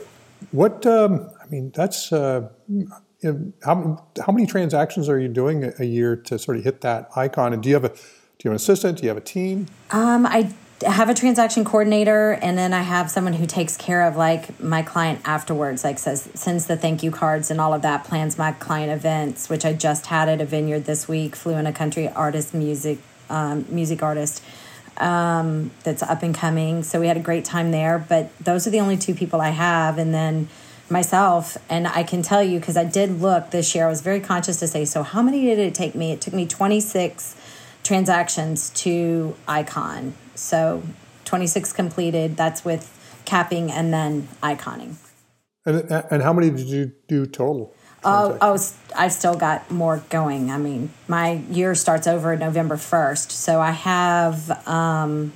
what 0.51 0.85
um, 0.85 1.29
I 1.41 1.47
mean 1.47 1.71
that's. 1.73 2.11
Uh, 2.11 2.49
how, 3.23 4.05
how 4.25 4.31
many 4.31 4.45
transactions 4.45 5.09
are 5.09 5.19
you 5.19 5.27
doing 5.27 5.71
a 5.79 5.85
year 5.85 6.15
to 6.15 6.39
sort 6.39 6.57
of 6.57 6.63
hit 6.63 6.81
that 6.81 7.09
icon? 7.15 7.53
And 7.53 7.61
do 7.61 7.69
you 7.69 7.75
have 7.75 7.85
a 7.85 7.89
do 8.39 8.47
you 8.47 8.51
have 8.51 8.53
an 8.53 8.55
assistant? 8.55 8.97
Do 8.99 9.03
you 9.03 9.09
have 9.09 9.17
a 9.17 9.21
team? 9.21 9.67
Um, 9.91 10.25
I 10.25 10.53
have 10.85 11.09
a 11.09 11.13
transaction 11.13 11.65
coordinator, 11.65 12.39
and 12.41 12.57
then 12.57 12.73
I 12.73 12.83
have 12.83 13.11
someone 13.11 13.33
who 13.33 13.45
takes 13.45 13.75
care 13.75 14.07
of 14.07 14.15
like 14.15 14.61
my 14.61 14.81
client 14.81 15.19
afterwards, 15.25 15.83
like 15.83 15.99
says 15.99 16.29
sends 16.35 16.67
the 16.67 16.77
thank 16.77 17.03
you 17.03 17.11
cards 17.11 17.51
and 17.51 17.59
all 17.59 17.73
of 17.73 17.81
that, 17.81 18.05
plans 18.05 18.37
my 18.37 18.53
client 18.53 18.91
events, 18.91 19.49
which 19.49 19.65
I 19.65 19.73
just 19.73 20.05
had 20.05 20.29
at 20.29 20.39
a 20.39 20.45
vineyard 20.45 20.85
this 20.85 21.05
week. 21.07 21.35
Flew 21.35 21.55
in 21.55 21.67
a 21.67 21.73
country 21.73 22.07
artist, 22.07 22.53
music 22.53 22.99
um, 23.29 23.65
music 23.69 24.01
artist 24.01 24.41
um, 24.97 25.71
that's 25.83 26.01
up 26.01 26.23
and 26.23 26.33
coming. 26.33 26.83
So 26.83 27.01
we 27.01 27.07
had 27.07 27.17
a 27.17 27.21
great 27.21 27.43
time 27.43 27.71
there. 27.71 27.99
But 27.99 28.31
those 28.39 28.65
are 28.65 28.69
the 28.69 28.79
only 28.79 28.95
two 28.95 29.13
people 29.13 29.41
I 29.41 29.49
have, 29.49 29.97
and 29.97 30.13
then 30.13 30.47
myself 30.91 31.57
and 31.69 31.87
i 31.87 32.03
can 32.03 32.21
tell 32.21 32.43
you 32.43 32.59
because 32.59 32.77
i 32.77 32.83
did 32.83 33.21
look 33.21 33.51
this 33.51 33.73
year 33.73 33.85
i 33.85 33.89
was 33.89 34.01
very 34.01 34.19
conscious 34.19 34.57
to 34.57 34.67
say 34.67 34.85
so 34.85 35.03
how 35.03 35.21
many 35.21 35.41
did 35.45 35.59
it 35.59 35.73
take 35.73 35.95
me 35.95 36.11
it 36.11 36.21
took 36.21 36.33
me 36.33 36.45
26 36.45 37.35
transactions 37.83 38.69
to 38.71 39.35
icon 39.47 40.13
so 40.35 40.83
26 41.25 41.73
completed 41.73 42.35
that's 42.35 42.65
with 42.65 42.95
capping 43.25 43.71
and 43.71 43.93
then 43.93 44.27
iconing 44.41 44.97
and, 45.65 45.91
and 46.09 46.23
how 46.23 46.33
many 46.33 46.49
did 46.49 46.67
you 46.67 46.91
do 47.07 47.25
total 47.25 47.73
Oh, 48.03 48.37
oh, 48.39 48.57
I've 48.95 49.11
still 49.11 49.35
got 49.35 49.69
more 49.69 50.01
going. 50.09 50.51
I 50.51 50.57
mean, 50.57 50.91
my 51.07 51.31
year 51.51 51.75
starts 51.75 52.07
over 52.07 52.35
November 52.35 52.77
first, 52.77 53.31
so 53.31 53.59
I 53.59 53.71
have. 53.71 54.65
Um, 54.67 55.33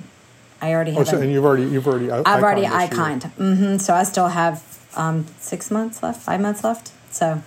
I 0.62 0.72
already 0.72 0.92
oh, 0.92 0.94
have. 0.94 1.08
Oh, 1.08 1.10
so, 1.10 1.18
a, 1.18 1.20
and 1.20 1.30
you've 1.30 1.44
already 1.44 1.64
you've 1.64 1.86
already. 1.86 2.10
I've 2.10 2.42
already 2.42 2.64
iconed. 2.64 3.30
Mm-hmm, 3.36 3.76
so 3.78 3.92
I 3.94 4.04
still 4.04 4.28
have 4.28 4.62
um, 4.96 5.26
six 5.38 5.70
months 5.70 6.02
left, 6.02 6.20
five 6.20 6.40
months 6.40 6.64
left. 6.64 6.92
So, 7.10 7.42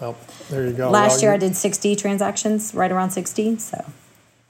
well, 0.00 0.16
there 0.50 0.66
you 0.66 0.72
go. 0.72 0.90
Last 0.90 1.14
well, 1.14 1.22
year 1.22 1.32
I 1.32 1.36
did 1.36 1.56
60 1.56 1.96
transactions, 1.96 2.74
right 2.74 2.90
around 2.90 3.10
60. 3.10 3.58
So, 3.58 3.84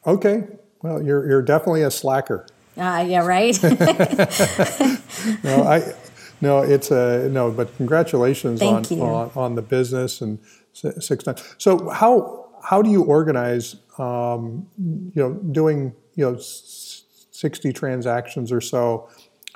okay. 0.06 0.44
Well, 0.82 1.02
you're, 1.02 1.26
you're 1.26 1.42
definitely 1.42 1.82
a 1.82 1.90
slacker. 1.90 2.46
Uh, 2.76 3.04
yeah, 3.06 3.24
right. 3.24 3.62
no, 5.44 5.62
I, 5.62 5.94
no, 6.40 6.60
it's 6.62 6.90
a 6.90 7.28
no, 7.30 7.50
but 7.50 7.74
congratulations 7.76 8.60
on, 8.60 8.84
on, 9.00 9.30
on 9.36 9.54
the 9.54 9.62
business 9.62 10.20
and 10.20 10.38
six 10.72 11.24
nine. 11.26 11.36
So 11.56 11.88
how 11.88 12.50
how 12.62 12.82
do 12.82 12.90
you 12.90 13.02
organize? 13.02 13.76
Um, 13.96 14.66
you 14.76 15.22
know, 15.22 15.32
doing 15.32 15.94
you 16.16 16.30
know 16.30 16.38
sixty 16.38 17.72
transactions 17.72 18.50
or 18.50 18.60
so 18.60 19.08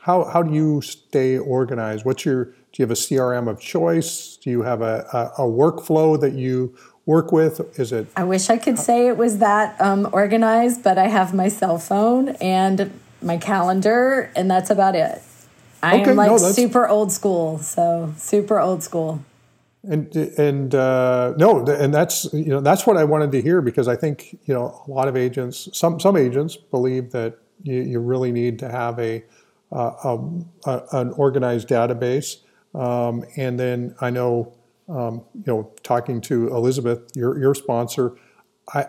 how 0.09 0.25
how 0.25 0.43
do 0.43 0.55
you 0.55 0.81
stay 0.81 1.37
organized? 1.37 2.07
What's 2.07 2.25
your 2.25 2.47
do 2.47 2.77
you 2.79 2.83
have 2.85 2.91
a 2.91 2.95
CRM 2.95 3.47
of 3.47 3.61
choice? 3.61 4.39
Do 4.43 4.49
you 4.49 4.63
have 4.63 4.81
a, 4.81 5.07
a, 5.13 5.43
a 5.43 5.47
workflow 5.47 6.19
that 6.19 6.33
you 6.33 6.75
work 7.05 7.31
with? 7.31 7.79
Is 7.79 7.93
it? 7.93 8.07
I 8.17 8.25
wish 8.25 8.49
I 8.49 8.57
could 8.57 8.79
say 8.79 9.07
it 9.09 9.19
was 9.19 9.37
that 9.39 9.79
um, 9.81 10.09
organized, 10.13 10.83
but 10.83 10.97
I 10.97 11.09
have 11.09 11.35
my 11.35 11.49
cell 11.49 11.79
phone 11.79 12.31
and 12.41 12.99
my 13.21 13.37
calendar, 13.37 14.33
and 14.35 14.51
that's 14.51 14.71
about 14.71 14.95
it. 14.95 15.21
I 15.83 16.01
okay, 16.01 16.11
am 16.11 16.17
like 16.17 16.31
no, 16.31 16.39
super 16.39 16.89
old 16.89 17.13
school, 17.13 17.59
so 17.59 18.15
super 18.17 18.59
old 18.59 18.83
school. 18.83 19.23
And 19.83 20.15
and 20.17 20.75
uh, 20.75 21.35
no, 21.37 21.67
and 21.67 21.93
that's 21.93 22.33
you 22.33 22.49
know 22.49 22.61
that's 22.63 22.87
what 22.87 22.97
I 22.97 23.05
wanted 23.05 23.31
to 23.33 23.43
hear 23.43 23.61
because 23.61 23.89
I 23.89 23.97
think 23.97 24.39
you 24.47 24.55
know 24.55 24.83
a 24.89 24.91
lot 24.91 25.07
of 25.07 25.19
agents, 25.19 25.69
some 25.75 26.01
some 26.01 26.17
agents 26.17 26.57
believe 26.57 27.13
that 27.13 27.37
you, 27.63 27.83
you 27.83 28.01
really 28.01 28.33
need 28.33 28.59
to 28.61 28.71
have 28.71 28.99
a, 28.99 29.25
a, 29.71 30.19
a 30.65 30.83
an 30.93 31.11
organized 31.13 31.69
database, 31.69 32.37
um, 32.75 33.25
and 33.37 33.59
then 33.59 33.95
I 34.01 34.11
know 34.11 34.55
um, 34.89 35.25
you 35.35 35.45
know 35.47 35.73
talking 35.83 36.21
to 36.23 36.49
Elizabeth, 36.49 37.15
your 37.15 37.39
your 37.39 37.55
sponsor, 37.55 38.17
I, 38.75 38.87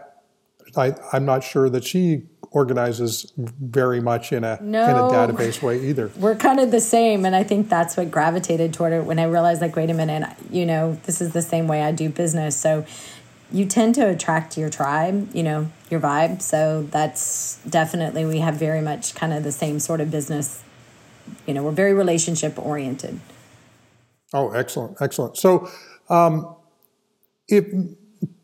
I 0.75 0.95
I'm 1.13 1.25
not 1.25 1.43
sure 1.43 1.69
that 1.69 1.83
she 1.83 2.23
organizes 2.51 3.31
very 3.37 4.01
much 4.01 4.31
in 4.31 4.43
a 4.43 4.57
no, 4.61 4.83
in 4.83 4.95
a 4.95 5.33
database 5.33 5.61
way 5.61 5.85
either. 5.87 6.11
We're 6.17 6.35
kind 6.35 6.59
of 6.59 6.71
the 6.71 6.81
same, 6.81 7.25
and 7.25 7.35
I 7.35 7.43
think 7.43 7.69
that's 7.69 7.97
what 7.97 8.09
gravitated 8.09 8.73
toward 8.73 8.93
it 8.93 9.03
when 9.03 9.19
I 9.19 9.25
realized, 9.25 9.61
like, 9.61 9.75
wait 9.75 9.89
a 9.89 9.93
minute, 9.93 10.29
you 10.49 10.65
know, 10.65 10.97
this 11.03 11.21
is 11.21 11.33
the 11.33 11.41
same 11.41 11.67
way 11.67 11.83
I 11.83 11.91
do 11.91 12.09
business. 12.09 12.55
So 12.55 12.85
you 13.51 13.65
tend 13.65 13.95
to 13.95 14.07
attract 14.07 14.57
your 14.57 14.69
tribe, 14.69 15.29
you 15.33 15.43
know, 15.43 15.71
your 15.89 15.99
vibe. 15.99 16.41
So 16.41 16.83
that's 16.91 17.59
definitely 17.67 18.25
we 18.25 18.39
have 18.39 18.55
very 18.55 18.81
much 18.81 19.15
kind 19.15 19.33
of 19.33 19.43
the 19.43 19.51
same 19.51 19.79
sort 19.79 20.01
of 20.01 20.11
business. 20.11 20.63
You 21.45 21.53
know, 21.53 21.63
we're 21.63 21.71
very 21.71 21.93
relationship 21.93 22.57
oriented. 22.57 23.19
Oh, 24.33 24.51
excellent, 24.51 24.97
excellent. 25.01 25.37
So, 25.37 25.69
um, 26.09 26.55
if 27.47 27.65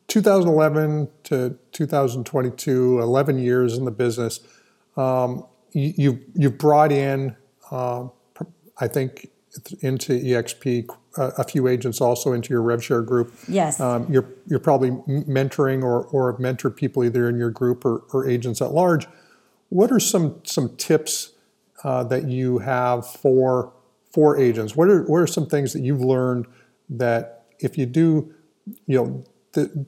2011 0.07 1.09
to 1.23 1.57
2022, 1.71 2.99
11 2.99 3.39
years 3.39 3.77
in 3.77 3.85
the 3.85 3.91
business. 3.91 4.39
Um, 4.95 5.45
you, 5.73 6.21
you've 6.33 6.57
brought 6.57 6.91
in, 6.91 7.35
uh, 7.69 8.07
I 8.79 8.87
think, 8.87 9.29
into 9.81 10.13
EXP 10.13 10.87
uh, 11.17 11.31
a 11.37 11.43
few 11.43 11.67
agents 11.67 12.01
also 12.01 12.33
into 12.33 12.53
your 12.53 12.61
RevShare 12.61 13.05
group. 13.05 13.33
Yes. 13.47 13.79
Um, 13.79 14.11
you're 14.11 14.27
you're 14.47 14.59
probably 14.59 14.91
mentoring 14.91 15.81
or 15.81 16.03
or 16.07 16.31
have 16.31 16.41
mentored 16.41 16.75
people 16.75 17.03
either 17.05 17.29
in 17.29 17.37
your 17.37 17.51
group 17.51 17.85
or, 17.85 18.03
or 18.11 18.27
agents 18.27 18.61
at 18.61 18.71
large. 18.71 19.07
What 19.69 19.93
are 19.93 19.99
some 19.99 20.41
some 20.43 20.75
tips 20.75 21.31
uh, 21.85 22.03
that 22.03 22.27
you 22.27 22.57
have 22.57 23.07
for 23.07 23.71
for 24.11 24.37
agents? 24.37 24.75
What 24.75 24.89
are 24.89 25.03
what 25.03 25.19
are 25.19 25.27
some 25.27 25.45
things 25.45 25.71
that 25.73 25.83
you've 25.83 26.01
learned 26.01 26.47
that 26.89 27.45
if 27.59 27.77
you 27.77 27.85
do, 27.85 28.33
you 28.87 28.97
know, 28.97 29.23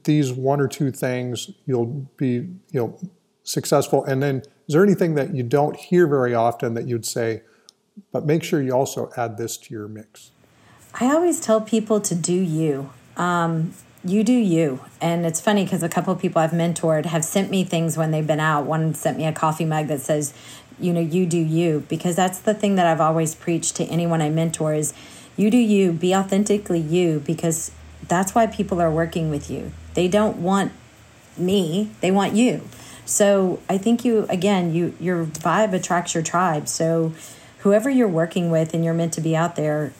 these 0.03 0.31
one 0.31 0.61
or 0.61 0.67
two 0.67 0.91
things, 0.91 1.49
you'll 1.65 2.07
be 2.15 2.33
you 2.71 2.79
know 2.79 2.99
successful. 3.43 4.05
And 4.05 4.21
then, 4.21 4.43
is 4.67 4.73
there 4.73 4.83
anything 4.83 5.15
that 5.15 5.33
you 5.33 5.41
don't 5.41 5.75
hear 5.75 6.05
very 6.05 6.35
often 6.35 6.75
that 6.75 6.87
you'd 6.87 7.05
say, 7.05 7.41
but 8.11 8.25
make 8.25 8.43
sure 8.43 8.61
you 8.61 8.73
also 8.73 9.09
add 9.17 9.37
this 9.37 9.57
to 9.57 9.73
your 9.73 9.87
mix? 9.87 10.31
I 10.93 11.07
always 11.07 11.39
tell 11.39 11.61
people 11.61 11.99
to 12.01 12.13
do 12.13 12.33
you. 12.33 12.91
Um, 13.17 13.73
you 14.09 14.23
do 14.23 14.33
you. 14.33 14.79
And 15.01 15.25
it's 15.25 15.41
funny 15.41 15.63
because 15.63 15.83
a 15.83 15.89
couple 15.89 16.13
of 16.13 16.19
people 16.19 16.41
I've 16.41 16.51
mentored 16.51 17.05
have 17.05 17.23
sent 17.23 17.49
me 17.49 17.63
things 17.63 17.97
when 17.97 18.11
they've 18.11 18.25
been 18.25 18.39
out. 18.39 18.65
One 18.65 18.93
sent 18.93 19.17
me 19.17 19.25
a 19.25 19.33
coffee 19.33 19.65
mug 19.65 19.87
that 19.87 20.01
says, 20.01 20.33
you 20.79 20.93
know, 20.93 20.99
you 20.99 21.25
do 21.25 21.37
you. 21.37 21.83
Because 21.87 22.15
that's 22.15 22.39
the 22.39 22.53
thing 22.53 22.75
that 22.75 22.85
I've 22.85 23.01
always 23.01 23.35
preached 23.35 23.75
to 23.77 23.85
anyone 23.85 24.21
I 24.21 24.29
mentor 24.29 24.73
is 24.73 24.93
you 25.35 25.51
do 25.51 25.57
you, 25.57 25.91
be 25.91 26.15
authentically 26.15 26.79
you, 26.79 27.19
because 27.25 27.71
that's 28.07 28.33
why 28.33 28.47
people 28.47 28.81
are 28.81 28.91
working 28.91 29.29
with 29.29 29.49
you. 29.49 29.71
They 29.93 30.07
don't 30.07 30.37
want 30.37 30.71
me, 31.37 31.91
they 32.01 32.11
want 32.11 32.33
you. 32.33 32.67
So 33.05 33.61
I 33.69 33.77
think 33.77 34.03
you 34.03 34.25
again, 34.29 34.73
you 34.73 34.95
your 34.99 35.25
vibe 35.25 35.73
attracts 35.73 36.13
your 36.13 36.23
tribe. 36.23 36.67
So 36.67 37.13
whoever 37.59 37.89
you're 37.89 38.07
working 38.07 38.51
with 38.51 38.73
and 38.73 38.83
you're 38.83 38.93
meant 38.93 39.13
to 39.13 39.21
be 39.21 39.35
out 39.35 39.55
there, 39.55 39.93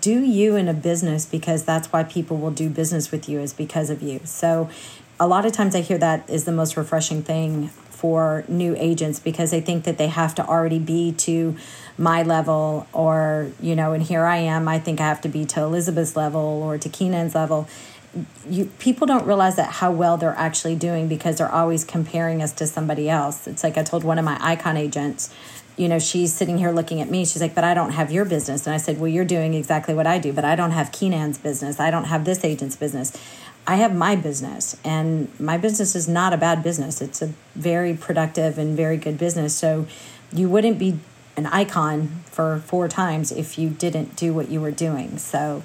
do 0.00 0.20
you 0.22 0.56
in 0.56 0.68
a 0.68 0.74
business 0.74 1.24
because 1.26 1.64
that's 1.64 1.92
why 1.92 2.04
people 2.04 2.36
will 2.36 2.50
do 2.50 2.68
business 2.68 3.10
with 3.10 3.28
you 3.28 3.40
is 3.40 3.52
because 3.52 3.90
of 3.90 4.02
you. 4.02 4.20
So 4.24 4.68
a 5.20 5.26
lot 5.26 5.46
of 5.46 5.52
times 5.52 5.74
I 5.74 5.80
hear 5.80 5.98
that 5.98 6.28
is 6.28 6.44
the 6.44 6.52
most 6.52 6.76
refreshing 6.76 7.22
thing 7.22 7.68
for 7.98 8.44
new 8.46 8.76
agents 8.78 9.18
because 9.18 9.50
they 9.50 9.60
think 9.60 9.84
that 9.84 9.98
they 9.98 10.06
have 10.06 10.34
to 10.36 10.46
already 10.46 10.78
be 10.78 11.10
to 11.12 11.56
my 11.96 12.22
level 12.22 12.86
or 12.92 13.50
you 13.60 13.74
know 13.74 13.92
and 13.92 14.04
here 14.04 14.24
i 14.24 14.36
am 14.36 14.68
i 14.68 14.78
think 14.78 15.00
i 15.00 15.04
have 15.04 15.20
to 15.20 15.28
be 15.28 15.44
to 15.44 15.60
elizabeth's 15.60 16.14
level 16.14 16.62
or 16.62 16.78
to 16.78 16.88
keenan's 16.88 17.34
level 17.34 17.66
you 18.48 18.66
people 18.78 19.06
don't 19.06 19.26
realize 19.26 19.56
that 19.56 19.70
how 19.70 19.90
well 19.90 20.16
they're 20.16 20.34
actually 20.36 20.74
doing 20.74 21.08
because 21.08 21.38
they're 21.38 21.52
always 21.52 21.84
comparing 21.84 22.42
us 22.42 22.52
to 22.52 22.66
somebody 22.66 23.08
else 23.08 23.46
it's 23.46 23.62
like 23.62 23.76
i 23.76 23.82
told 23.82 24.02
one 24.02 24.18
of 24.18 24.24
my 24.24 24.38
icon 24.40 24.76
agents 24.76 25.32
you 25.76 25.88
know 25.88 25.98
she's 25.98 26.32
sitting 26.32 26.56
here 26.58 26.70
looking 26.70 27.00
at 27.00 27.10
me 27.10 27.24
she's 27.24 27.42
like 27.42 27.54
but 27.54 27.64
i 27.64 27.74
don't 27.74 27.92
have 27.92 28.10
your 28.10 28.24
business 28.24 28.66
and 28.66 28.74
i 28.74 28.78
said 28.78 28.98
well 28.98 29.08
you're 29.08 29.24
doing 29.24 29.52
exactly 29.52 29.94
what 29.94 30.06
i 30.06 30.18
do 30.18 30.32
but 30.32 30.44
i 30.44 30.56
don't 30.56 30.70
have 30.70 30.90
keenan's 30.90 31.36
business 31.36 31.78
i 31.78 31.90
don't 31.90 32.04
have 32.04 32.24
this 32.24 32.44
agent's 32.44 32.76
business 32.76 33.12
I 33.68 33.74
have 33.76 33.94
my 33.94 34.16
business, 34.16 34.78
and 34.82 35.28
my 35.38 35.58
business 35.58 35.94
is 35.94 36.08
not 36.08 36.32
a 36.32 36.38
bad 36.38 36.62
business. 36.62 37.02
It's 37.02 37.20
a 37.20 37.34
very 37.54 37.92
productive 37.92 38.56
and 38.56 38.74
very 38.74 38.96
good 38.96 39.18
business. 39.18 39.54
So 39.54 39.86
you 40.32 40.48
wouldn't 40.48 40.78
be 40.78 40.98
an 41.36 41.44
icon 41.44 42.22
for 42.24 42.60
four 42.60 42.88
times 42.88 43.30
if 43.30 43.58
you 43.58 43.68
didn't 43.68 44.16
do 44.16 44.32
what 44.32 44.48
you 44.48 44.62
were 44.62 44.70
doing. 44.70 45.18
So 45.18 45.64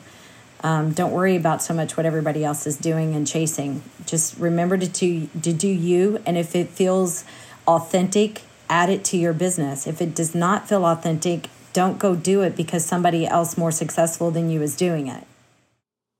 um, 0.64 0.94
don't 0.94 1.12
worry 1.12 1.36
about 1.36 1.62
so 1.62 1.74
much 1.74 1.98
what 1.98 2.06
everybody 2.06 2.44
else 2.44 2.66
is 2.66 2.78
doing 2.78 3.16
and 3.16 3.28
chasing. 3.28 3.84
Just 4.06 4.38
remember 4.40 4.78
to, 4.78 4.88
to, 4.88 5.28
to 5.42 5.54
do 5.54 5.68
you, 5.68 6.22
and 6.26 6.38
if 6.38 6.56
it 6.56 6.70
feels 6.70 7.26
authentic, 7.68 8.44
add 8.70 8.90
it 8.90 9.04
to 9.06 9.18
your 9.18 9.34
business. 9.34 9.86
If 9.86 10.02
it 10.02 10.16
does 10.16 10.34
not 10.34 10.68
feel 10.68 10.86
authentic, 10.86 11.50
don't 11.74 12.00
go 12.00 12.16
do 12.16 12.42
it 12.42 12.56
because 12.56 12.86
somebody 12.86 13.28
else 13.28 13.58
more 13.58 13.72
successful 13.72 14.32
than 14.32 14.50
you 14.50 14.62
is 14.62 14.76
doing 14.76 15.08
it. 15.08 15.28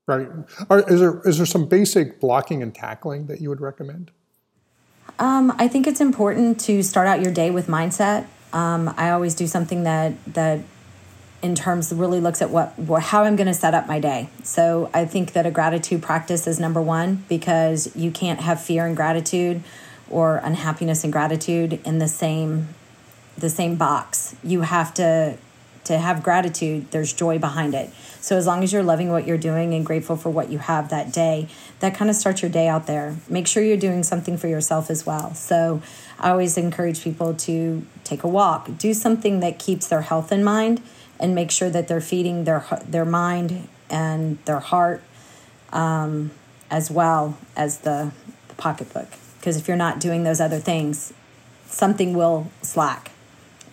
Right. 0.06 0.28
Are, 0.70 0.80
is 0.92 1.00
there 1.00 1.22
is 1.24 1.38
there 1.38 1.46
some 1.46 1.66
basic 1.66 2.20
blocking 2.20 2.62
and 2.62 2.76
tackling 2.76 3.28
that 3.28 3.40
you 3.40 3.48
would 3.48 3.62
recommend? 3.62 4.12
Um, 5.18 5.56
I 5.58 5.70
think 5.70 5.88
it's 5.88 6.02
important 6.02 6.60
to 6.62 6.84
start 6.84 7.08
out 7.08 7.22
your 7.22 7.32
day 7.32 7.52
with 7.52 7.68
mindset. 7.68 8.28
Um, 8.52 8.94
I 8.98 9.12
always 9.12 9.34
do 9.34 9.48
something 9.48 9.84
that 9.84 10.14
that 10.34 10.60
in 11.44 11.54
terms 11.54 11.92
really 11.92 12.22
looks 12.22 12.42
at 12.42 12.50
what, 12.50 12.80
what 12.80 13.04
how 13.04 13.24
I'm 13.24 13.36
going 13.36 13.48
to 13.48 13.54
set 13.54 13.74
up 13.74 13.86
my 13.86 14.00
day. 14.00 14.30
So 14.44 14.90
I 14.94 15.06
think 15.06 15.34
that 15.34 15.46
a 15.46 15.52
gratitude 15.52 16.02
practice 16.02 16.48
is 16.48 16.58
number 16.60 16.82
one 16.82 17.26
because 17.28 17.94
you 17.96 18.10
can't 18.12 18.40
have 18.40 18.62
fear 18.62 18.86
and 18.86 18.96
gratitude 18.96 19.62
or 20.10 20.38
unhappiness 20.38 21.04
and 21.04 21.12
gratitude 21.12 21.82
in 21.86 22.00
the 22.00 22.08
same 22.08 22.70
the 23.38 23.50
same 23.50 23.76
box. 23.76 24.36
You 24.42 24.62
have 24.62 24.94
to 24.96 25.38
to 25.86 25.98
have 25.98 26.24
gratitude, 26.24 26.90
there's 26.92 27.12
joy 27.12 27.38
behind 27.38 27.74
it. 27.74 27.90
So 28.22 28.38
as 28.38 28.48
long 28.48 28.64
as 28.64 28.72
you're 28.72 28.84
loving 28.84 29.10
what 29.10 29.28
you're 29.28 29.38
doing 29.38 29.74
and 29.74 29.86
grateful 29.86 30.16
for 30.16 30.30
what 30.30 30.50
you 30.50 30.60
have 30.60 30.88
that 30.90 31.12
day, 31.12 31.50
that 31.82 31.94
kind 31.94 32.10
of 32.10 32.16
starts 32.16 32.42
your 32.42 32.50
day 32.50 32.70
out 32.70 32.88
there. 32.88 33.18
Make 33.28 33.48
sure 33.48 33.62
you're 33.62 33.76
doing 33.76 34.02
something 34.02 34.38
for 34.38 34.48
yourself 34.48 34.90
as 34.90 35.06
well. 35.06 35.34
So 35.34 35.82
I 36.18 36.30
always 36.30 36.58
encourage 36.58 37.04
people 37.04 37.34
to 37.34 37.86
take 38.06 38.24
a 38.24 38.30
walk, 38.30 38.70
do 38.78 38.94
something 38.94 39.42
that 39.42 39.60
keeps 39.60 39.88
their 39.90 40.04
health 40.04 40.32
in 40.32 40.42
mind 40.42 40.82
and 41.24 41.34
make 41.34 41.50
sure 41.50 41.70
that 41.70 41.88
they're 41.88 42.02
feeding 42.02 42.44
their 42.44 42.66
their 42.86 43.06
mind 43.06 43.70
and 43.90 44.38
their 44.44 44.60
heart 44.60 45.02
um, 45.72 46.32
as 46.70 46.92
well 46.92 47.38
as 47.56 47.80
the, 47.80 48.12
the 48.50 48.56
pocketbook. 48.56 49.08
Because 49.40 49.56
if 49.56 49.68
you're 49.68 49.78
not 49.78 50.00
doing 50.00 50.24
those 50.24 50.42
other 50.42 50.60
things, 50.60 51.14
something 51.66 52.14
will 52.14 52.52
slack. 52.62 53.12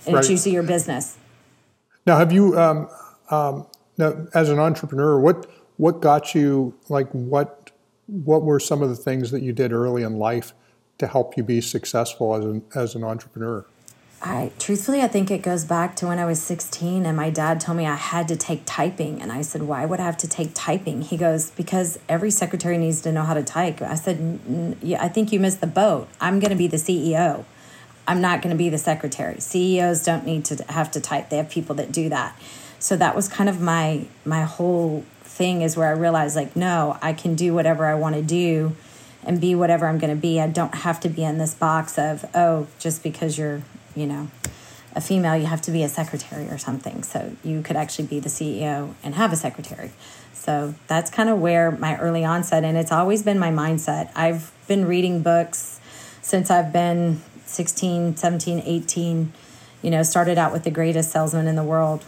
And 0.07 0.15
right. 0.15 0.21
it's 0.21 0.31
usually 0.31 0.55
your 0.55 0.63
business. 0.63 1.17
Now, 2.07 2.19
have 2.19 2.33
you, 2.33 2.59
um, 2.59 2.89
um, 3.31 3.67
now, 3.99 4.27
as 4.33 4.49
an 4.49 4.59
entrepreneur, 4.59 5.21
what 5.21 5.47
what 5.77 6.01
got 6.01 6.35
you 6.35 6.75
like 6.89 7.09
what 7.11 7.71
what 8.07 8.43
were 8.43 8.61
some 8.61 8.83
of 8.83 8.89
the 8.89 8.97
things 8.97 9.31
that 9.31 9.43
you 9.43 9.53
did 9.53 9.73
early 9.73 10.03
in 10.03 10.19
life 10.19 10.53
to 10.99 11.07
help 11.07 11.37
you 11.37 11.43
be 11.43 11.61
successful 11.61 12.35
as 12.35 12.45
an 12.45 12.63
as 12.75 12.95
an 12.95 13.03
entrepreneur? 13.03 13.67
I 14.23 14.53
truthfully, 14.59 15.01
I 15.01 15.09
think 15.09 15.31
it 15.31 15.41
goes 15.41 15.65
back 15.65 15.97
to 15.97 16.07
when 16.07 16.19
I 16.19 16.27
was 16.27 16.43
16 16.43 17.07
and 17.07 17.17
my 17.17 17.31
dad 17.31 17.59
told 17.59 17.79
me 17.79 17.87
I 17.87 17.95
had 17.95 18.29
to 18.29 18.37
take 18.37 18.63
typing. 18.67 19.23
And 19.23 19.33
I 19.33 19.41
said, 19.41 19.63
Why 19.63 19.87
would 19.87 19.99
I 19.99 20.05
have 20.05 20.19
to 20.19 20.29
take 20.29 20.51
typing? 20.55 21.01
He 21.03 21.17
goes, 21.17 21.51
Because 21.53 21.99
every 22.09 22.31
secretary 22.31 22.77
needs 22.77 23.01
to 23.03 23.13
know 23.13 23.23
how 23.23 23.33
to 23.33 23.43
type. 23.43 23.81
I 23.81 23.95
said, 23.95 24.77
I 24.99 25.09
think 25.09 25.33
you 25.33 25.41
missed 25.41 25.63
the 25.63 25.67
boat. 25.67 26.09
I'm 26.21 26.39
going 26.39 26.51
to 26.51 26.57
be 26.57 26.67
the 26.67 26.77
CEO. 26.77 27.45
I'm 28.07 28.21
not 28.21 28.43
going 28.43 28.51
to 28.51 28.59
be 28.59 28.69
the 28.69 28.79
secretary. 28.79 29.41
CEOs 29.41 30.05
don't 30.05 30.27
need 30.27 30.45
to 30.47 30.65
have 30.71 30.91
to 30.91 31.01
type. 31.01 31.31
They 31.31 31.37
have 31.39 31.49
people 31.49 31.75
that 31.77 31.91
do 31.91 32.09
that. 32.11 32.39
So 32.79 32.97
that 32.97 33.15
was 33.15 33.29
kind 33.29 33.49
of 33.49 33.61
my 33.61 34.07
my 34.25 34.43
whole 34.43 35.05
thing 35.23 35.63
is 35.63 35.77
where 35.77 35.89
I 35.89 35.93
realized 35.93 36.37
like 36.37 36.57
no, 36.57 36.99
I 37.01 37.13
can 37.15 37.35
do 37.37 37.55
whatever 37.55 37.87
I 37.87 37.95
want 37.95 38.17
to 38.17 38.23
do 38.23 38.77
and 39.25 39.41
be 39.41 39.55
whatever 39.55 39.87
I'm 39.87 39.99
going 39.99 40.15
to 40.15 40.21
be. 40.21 40.41
I 40.41 40.47
don't 40.47 40.75
have 40.75 41.01
to 41.01 41.09
be 41.09 41.25
in 41.25 41.39
this 41.39 41.55
box 41.55 41.99
of 41.99 42.25
oh, 42.35 42.67
just 42.79 43.03
because 43.03 43.39
you're, 43.39 43.63
you 43.95 44.07
know, 44.07 44.29
a 44.95 45.01
female, 45.01 45.37
you 45.37 45.47
have 45.47 45.63
to 45.63 45.71
be 45.71 45.83
a 45.83 45.89
secretary 45.89 46.49
or 46.49 46.59
something. 46.59 47.03
So 47.03 47.37
you 47.45 47.63
could 47.63 47.77
actually 47.77 48.07
be 48.07 48.21
the 48.21 48.29
CEO 48.29 48.95
and 49.03 49.15
have 49.15 49.33
a 49.33 49.37
secretary. 49.37 49.93
So 50.33 50.75
that's 50.87 51.11
kind 51.11 51.29
of 51.29 51.39
where 51.39 51.71
my 51.71 51.99
early 51.99 52.25
onset, 52.25 52.65
and 52.65 52.77
it's 52.77 52.91
always 52.91 53.23
been 53.23 53.39
my 53.39 53.51
mindset. 53.51 54.11
I've 54.15 54.53
been 54.67 54.87
reading 54.87 55.23
books 55.23 55.81
since 56.23 56.51
I've 56.51 56.73
been 56.73 57.21
16, 57.47 58.17
17, 58.17 58.63
18. 58.65 59.33
You 59.83 59.91
know, 59.91 60.03
started 60.03 60.39
out 60.39 60.53
with 60.53 60.65
the 60.65 60.71
greatest 60.71 61.11
salesman 61.11 61.47
in 61.47 61.57
the 61.57 61.63
world 61.63 62.05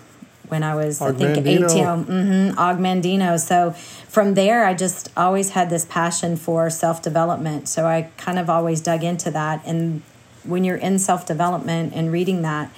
when 0.48 0.62
I 0.62 0.74
was, 0.74 1.00
I 1.00 1.12
think, 1.12 1.38
18. 1.46 1.66
Mm-hmm, 1.66 2.58
Og 2.58 2.78
Mandino. 2.78 3.38
So 3.38 3.72
from 4.08 4.34
there, 4.34 4.64
I 4.64 4.74
just 4.74 5.10
always 5.16 5.50
had 5.50 5.70
this 5.70 5.84
passion 5.84 6.36
for 6.36 6.68
self 6.70 7.02
development. 7.02 7.68
So 7.68 7.86
I 7.86 8.10
kind 8.16 8.38
of 8.38 8.50
always 8.50 8.80
dug 8.80 9.04
into 9.04 9.30
that. 9.30 9.62
And 9.64 10.02
when 10.44 10.64
you're 10.64 10.76
in 10.76 10.98
self 10.98 11.26
development 11.26 11.92
and 11.94 12.12
reading 12.12 12.42
that, 12.42 12.70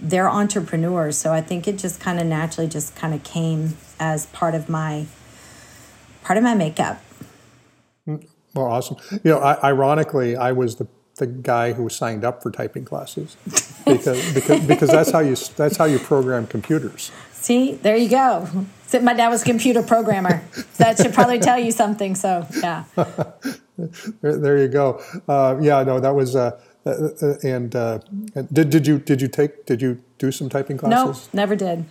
they're 0.00 0.28
entrepreneurs. 0.28 1.16
So 1.18 1.32
I 1.32 1.40
think 1.40 1.66
it 1.66 1.76
just 1.76 2.00
kind 2.00 2.20
of 2.20 2.26
naturally 2.26 2.68
just 2.68 2.94
kind 2.94 3.14
of 3.14 3.22
came 3.24 3.76
as 3.98 4.26
part 4.26 4.54
of 4.54 4.68
my 4.68 5.06
part 6.22 6.36
of 6.36 6.44
my 6.44 6.54
makeup. 6.54 7.02
Well, 8.06 8.66
awesome. 8.66 8.96
You 9.10 9.20
know, 9.32 9.38
I, 9.38 9.68
ironically, 9.68 10.36
I 10.36 10.52
was 10.52 10.76
the 10.76 10.86
the 11.16 11.26
guy 11.26 11.72
who 11.72 11.88
signed 11.88 12.24
up 12.24 12.42
for 12.42 12.50
typing 12.50 12.84
classes 12.84 13.36
because 13.84 14.32
because 14.32 14.64
because 14.66 14.88
that's 14.88 15.10
how 15.10 15.18
you 15.18 15.36
that's 15.56 15.76
how 15.76 15.84
you 15.84 15.98
program 15.98 16.46
computers. 16.46 17.10
See, 17.32 17.74
there 17.74 17.96
you 17.96 18.08
go. 18.08 18.48
So 18.86 19.00
my 19.00 19.14
dad 19.14 19.28
was 19.28 19.42
a 19.42 19.44
computer 19.44 19.82
programmer. 19.82 20.42
that 20.78 20.96
should 20.96 21.12
probably 21.12 21.38
tell 21.38 21.58
you 21.58 21.72
something. 21.72 22.14
So 22.14 22.46
yeah. 22.56 22.84
there, 24.20 24.36
there, 24.38 24.58
you 24.58 24.68
go. 24.68 25.02
Uh, 25.28 25.58
yeah, 25.60 25.82
no, 25.82 26.00
that 26.00 26.14
was. 26.14 26.34
Uh 26.34 26.58
and 27.42 27.74
uh, 27.74 27.98
did 28.52 28.70
did 28.70 28.86
you 28.86 28.98
did 28.98 29.20
you 29.20 29.28
take 29.28 29.66
did 29.66 29.82
you 29.82 30.02
do 30.18 30.32
some 30.32 30.48
typing 30.48 30.78
classes? 30.78 31.28
No, 31.32 31.40
never 31.40 31.56
did. 31.56 31.84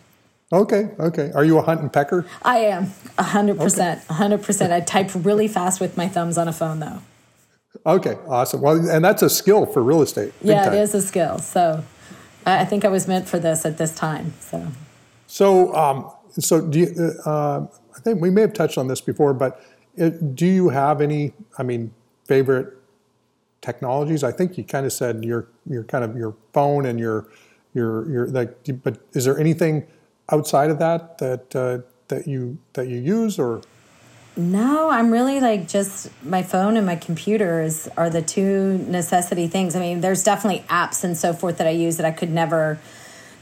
Okay, 0.51 0.91
okay. 0.97 1.31
Are 1.35 1.43
you 1.43 1.57
a 1.57 1.61
hunt 1.61 1.81
and 1.81 1.91
pecker? 1.91 2.25
I 2.41 2.59
am, 2.59 2.91
hundred 3.19 3.57
percent, 3.57 4.01
hundred 4.05 4.43
percent. 4.43 4.71
I 4.71 4.79
type 4.79 5.11
really 5.13 5.47
fast 5.47 5.81
with 5.81 5.97
my 5.97 6.07
thumbs 6.07 6.37
on 6.37 6.47
a 6.47 6.53
phone, 6.53 6.79
though. 6.79 7.01
Okay, 7.85 8.17
awesome. 8.27 8.61
Well, 8.61 8.89
and 8.89 9.03
that's 9.03 9.21
a 9.21 9.29
skill 9.29 9.65
for 9.65 9.83
real 9.83 10.01
estate. 10.01 10.33
Yeah, 10.41 10.65
time. 10.65 10.73
it 10.73 10.77
is 10.79 10.95
a 10.95 11.01
skill. 11.01 11.39
So, 11.39 11.83
I 12.45 12.63
think 12.63 12.85
I 12.85 12.87
was 12.87 13.09
meant 13.09 13.27
for 13.27 13.39
this 13.39 13.65
at 13.65 13.77
this 13.77 13.93
time. 13.93 14.33
So, 14.39 14.67
so, 15.27 15.75
um, 15.75 16.11
so 16.39 16.61
do 16.61 16.79
you? 16.79 17.13
Uh, 17.25 17.67
I 17.95 17.99
think 17.99 18.21
we 18.21 18.29
may 18.29 18.41
have 18.41 18.53
touched 18.53 18.77
on 18.77 18.87
this 18.87 19.01
before, 19.01 19.33
but 19.33 19.61
it, 19.97 20.33
do 20.33 20.45
you 20.45 20.69
have 20.69 21.01
any? 21.01 21.33
I 21.57 21.63
mean, 21.63 21.93
favorite 22.23 22.76
technologies? 23.67 24.23
I 24.23 24.31
think 24.31 24.57
you 24.57 24.63
kind 24.63 24.85
of 24.85 24.93
said 24.93 25.25
your 25.25 25.47
your 25.69 25.83
kind 25.83 26.03
of 26.03 26.15
your 26.15 26.33
phone 26.53 26.85
and 26.85 26.97
your 26.99 27.27
your 27.73 28.09
your 28.09 28.27
like. 28.27 28.51
But 28.83 28.99
is 29.13 29.25
there 29.25 29.37
anything 29.37 29.85
outside 30.31 30.69
of 30.69 30.79
that 30.79 31.17
that 31.17 31.55
uh, 31.55 31.79
that 32.07 32.27
you 32.27 32.57
that 32.73 32.87
you 32.87 32.97
use 32.97 33.37
or? 33.37 33.61
No, 34.37 34.89
I'm 34.89 35.11
really 35.11 35.39
like 35.39 35.67
just 35.67 36.11
my 36.23 36.43
phone 36.43 36.77
and 36.77 36.85
my 36.85 36.95
computers 36.95 37.87
are 37.97 38.09
the 38.09 38.21
two 38.21 38.77
necessity 38.87 39.47
things. 39.47 39.75
I 39.75 39.79
mean, 39.79 40.01
there's 40.01 40.23
definitely 40.23 40.63
apps 40.69 41.03
and 41.03 41.17
so 41.17 41.33
forth 41.33 41.57
that 41.57 41.65
I 41.65 41.71
use 41.71 41.97
that 41.97 42.05
I 42.05 42.11
could 42.11 42.29
never 42.29 42.79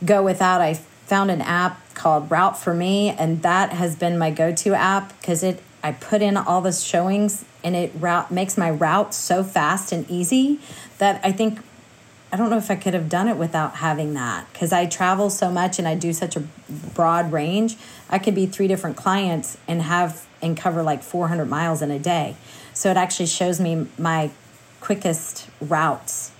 go 0.06 0.24
without. 0.24 0.62
I 0.62 0.74
found 0.74 1.32
an 1.32 1.42
app 1.42 1.94
called 1.96 2.30
Route4Me, 2.30 3.14
and 3.20 3.42
that 3.42 3.74
has 3.74 3.98
been 3.98 4.18
my 4.18 4.32
go-to 4.32 4.74
app 4.74 5.10
because 5.20 5.44
it 5.44 5.62
I 5.86 5.92
put 5.92 6.24
in 6.24 6.36
all 6.36 6.62
the 6.62 6.72
showings 6.72 7.46
and 7.64 7.76
it 7.76 7.92
route 7.94 8.32
makes 8.32 8.58
my 8.58 8.72
route 8.72 9.14
so 9.14 9.44
fast 9.44 9.92
and 9.92 10.10
easy 10.10 10.60
that 10.98 11.22
I 11.24 11.32
think 11.32 11.60
I 12.32 12.38
don't 12.38 12.50
know 12.50 12.58
if 12.58 12.72
I 12.72 12.76
could 12.76 12.96
have 12.96 13.08
done 13.08 13.28
it 13.28 13.38
without 13.38 13.76
having 13.76 14.16
that 14.16 14.52
because 14.52 14.74
I 14.74 14.88
travel 14.88 15.30
so 15.30 15.52
much 15.52 15.78
and 15.78 15.88
I 15.88 15.94
do 15.94 16.12
such 16.12 16.36
a 16.36 16.40
broad 16.96 17.32
range. 17.32 17.78
I 18.10 18.18
could 18.18 18.34
be 18.34 18.48
three 18.48 18.68
different 18.68 18.98
clients 18.98 19.60
and 19.68 19.84
have 19.84 20.26
and 20.42 20.58
cover 20.58 20.82
like 20.82 21.04
400 21.04 21.46
miles 21.46 21.84
in 21.84 21.92
a 21.92 22.00
day. 22.00 22.36
So 22.74 22.90
it 22.90 22.98
actually 22.98 23.28
shows 23.28 23.60
me 23.60 23.86
my 24.00 24.32
quickest 24.82 25.48
routes 25.62 26.32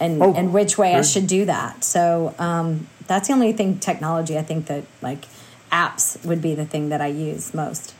and 0.00 0.20
oh, 0.20 0.34
and 0.34 0.52
which 0.52 0.76
way 0.76 0.96
I 0.96 1.02
should 1.02 1.28
do 1.28 1.44
that. 1.44 1.84
So 1.84 2.34
um, 2.40 2.88
that's 3.06 3.28
the 3.28 3.34
only 3.34 3.52
thing 3.52 3.78
technology 3.78 4.36
I 4.36 4.42
think 4.42 4.66
that 4.66 4.82
like 5.00 5.26
apps 5.70 6.26
would 6.26 6.42
be 6.42 6.56
the 6.56 6.66
thing 6.66 6.88
that 6.88 7.00
I 7.00 7.06
use 7.06 7.54
most. 7.54 7.94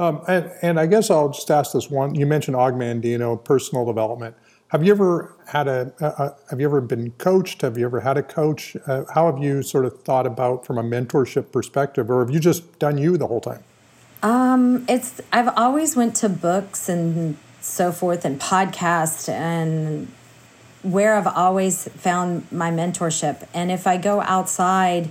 Um, 0.00 0.22
and, 0.26 0.50
and 0.62 0.80
I 0.80 0.86
guess 0.86 1.10
I'll 1.10 1.28
just 1.28 1.50
ask 1.50 1.72
this 1.72 1.90
one. 1.90 2.14
You 2.14 2.24
mentioned 2.24 2.56
Og 2.56 2.72
Mandino, 2.72 3.42
personal 3.44 3.84
development. 3.84 4.34
Have 4.68 4.82
you 4.82 4.92
ever 4.92 5.34
had 5.46 5.68
a, 5.68 5.92
a, 6.00 6.34
Have 6.48 6.58
you 6.58 6.66
ever 6.66 6.80
been 6.80 7.10
coached? 7.12 7.60
Have 7.60 7.76
you 7.76 7.84
ever 7.84 8.00
had 8.00 8.16
a 8.16 8.22
coach? 8.22 8.76
Uh, 8.86 9.04
how 9.12 9.30
have 9.30 9.42
you 9.42 9.62
sort 9.62 9.84
of 9.84 10.00
thought 10.02 10.26
about 10.26 10.64
from 10.64 10.78
a 10.78 10.82
mentorship 10.82 11.52
perspective, 11.52 12.10
or 12.10 12.24
have 12.24 12.32
you 12.32 12.40
just 12.40 12.78
done 12.78 12.96
you 12.96 13.18
the 13.18 13.26
whole 13.26 13.42
time? 13.42 13.62
Um, 14.22 14.86
it's 14.88 15.20
I've 15.32 15.52
always 15.54 15.96
went 15.96 16.16
to 16.16 16.30
books 16.30 16.88
and 16.88 17.36
so 17.60 17.92
forth 17.92 18.24
and 18.24 18.40
podcasts 18.40 19.28
and 19.28 20.08
where 20.82 21.14
I've 21.14 21.26
always 21.26 21.88
found 21.88 22.50
my 22.50 22.70
mentorship. 22.70 23.46
And 23.52 23.70
if 23.70 23.86
I 23.86 23.98
go 23.98 24.22
outside, 24.22 25.10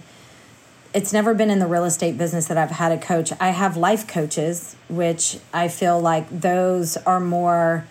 it's 0.93 1.13
never 1.13 1.33
been 1.33 1.49
in 1.49 1.59
the 1.59 1.67
real 1.67 1.85
estate 1.85 2.17
business 2.17 2.47
that 2.47 2.57
I've 2.57 2.71
had 2.71 2.91
a 2.91 2.97
coach. 2.97 3.31
I 3.39 3.49
have 3.49 3.77
life 3.77 4.07
coaches, 4.07 4.75
which 4.87 5.39
I 5.53 5.67
feel 5.67 5.99
like 5.99 6.27
those 6.29 6.97
are 6.97 7.19
more 7.19 7.85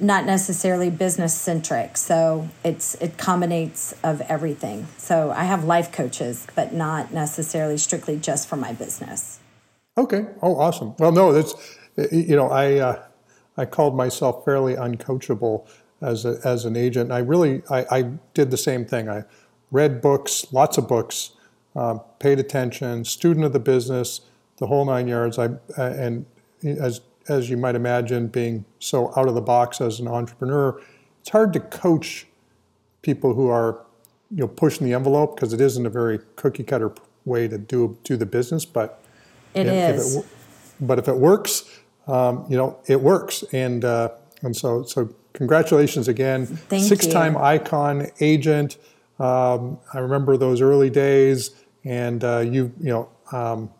not 0.00 0.24
necessarily 0.24 0.90
business 0.90 1.34
centric. 1.34 1.96
So 1.96 2.48
it's 2.64 2.94
it 2.96 3.16
combinates 3.16 3.94
of 4.02 4.20
everything. 4.22 4.86
So 4.96 5.32
I 5.32 5.44
have 5.44 5.64
life 5.64 5.92
coaches, 5.92 6.46
but 6.54 6.72
not 6.72 7.12
necessarily 7.12 7.76
strictly 7.78 8.16
just 8.16 8.48
for 8.48 8.56
my 8.56 8.72
business. 8.72 9.40
Okay. 9.96 10.26
Oh, 10.40 10.56
awesome. 10.56 10.94
Well, 10.98 11.12
no, 11.12 11.32
that's 11.32 11.54
you 12.12 12.36
know 12.36 12.48
I 12.48 12.78
uh, 12.78 13.02
I 13.56 13.64
called 13.64 13.96
myself 13.96 14.44
fairly 14.44 14.76
uncoachable 14.76 15.66
as 16.00 16.24
a, 16.24 16.38
as 16.44 16.64
an 16.64 16.76
agent. 16.76 17.10
I 17.10 17.18
really 17.18 17.62
I, 17.68 17.86
I 17.90 18.02
did 18.34 18.50
the 18.50 18.56
same 18.56 18.84
thing. 18.84 19.08
I 19.08 19.24
read 19.70 20.00
books, 20.00 20.46
lots 20.52 20.78
of 20.78 20.88
books, 20.88 21.32
uh, 21.78 21.94
paid 22.18 22.40
attention, 22.40 23.04
student 23.04 23.46
of 23.46 23.52
the 23.52 23.60
business, 23.60 24.22
the 24.56 24.66
whole 24.66 24.84
nine 24.84 25.06
yards. 25.06 25.38
I 25.38 25.46
uh, 25.46 26.04
and 26.04 26.26
as 26.64 27.00
as 27.28 27.48
you 27.48 27.56
might 27.56 27.76
imagine, 27.76 28.26
being 28.26 28.64
so 28.80 29.12
out 29.16 29.28
of 29.28 29.34
the 29.34 29.40
box 29.40 29.80
as 29.80 30.00
an 30.00 30.08
entrepreneur, 30.08 30.80
it's 31.20 31.28
hard 31.30 31.52
to 31.52 31.60
coach 31.60 32.26
people 33.02 33.34
who 33.34 33.48
are, 33.48 33.84
you 34.30 34.38
know, 34.38 34.48
pushing 34.48 34.86
the 34.86 34.92
envelope 34.92 35.36
because 35.36 35.52
it 35.52 35.60
isn't 35.60 35.86
a 35.86 35.90
very 35.90 36.18
cookie 36.34 36.64
cutter 36.64 36.92
way 37.24 37.46
to 37.46 37.58
do 37.58 37.96
do 38.02 38.16
the 38.16 38.26
business. 38.26 38.64
But 38.64 39.00
it 39.54 39.66
if, 39.66 39.96
is. 39.96 40.16
If 40.16 40.24
it, 40.24 40.30
but 40.80 40.98
if 40.98 41.06
it 41.06 41.16
works, 41.16 41.80
um, 42.08 42.44
you 42.48 42.56
know, 42.56 42.76
it 42.86 43.00
works, 43.00 43.44
and 43.52 43.84
uh, 43.84 44.08
and 44.42 44.56
so 44.56 44.82
so 44.82 45.14
congratulations 45.32 46.08
again, 46.08 46.46
Thank 46.46 46.82
six-time 46.82 47.36
icon 47.36 48.08
agent. 48.20 48.78
Um, 49.20 49.78
I 49.94 49.98
remember 49.98 50.36
those 50.36 50.60
early 50.60 50.90
days, 50.90 51.50
and 51.84 52.24
uh, 52.24 52.38
you 52.38 52.72
you 52.80 52.90
know. 52.90 53.08
Um, 53.32 53.70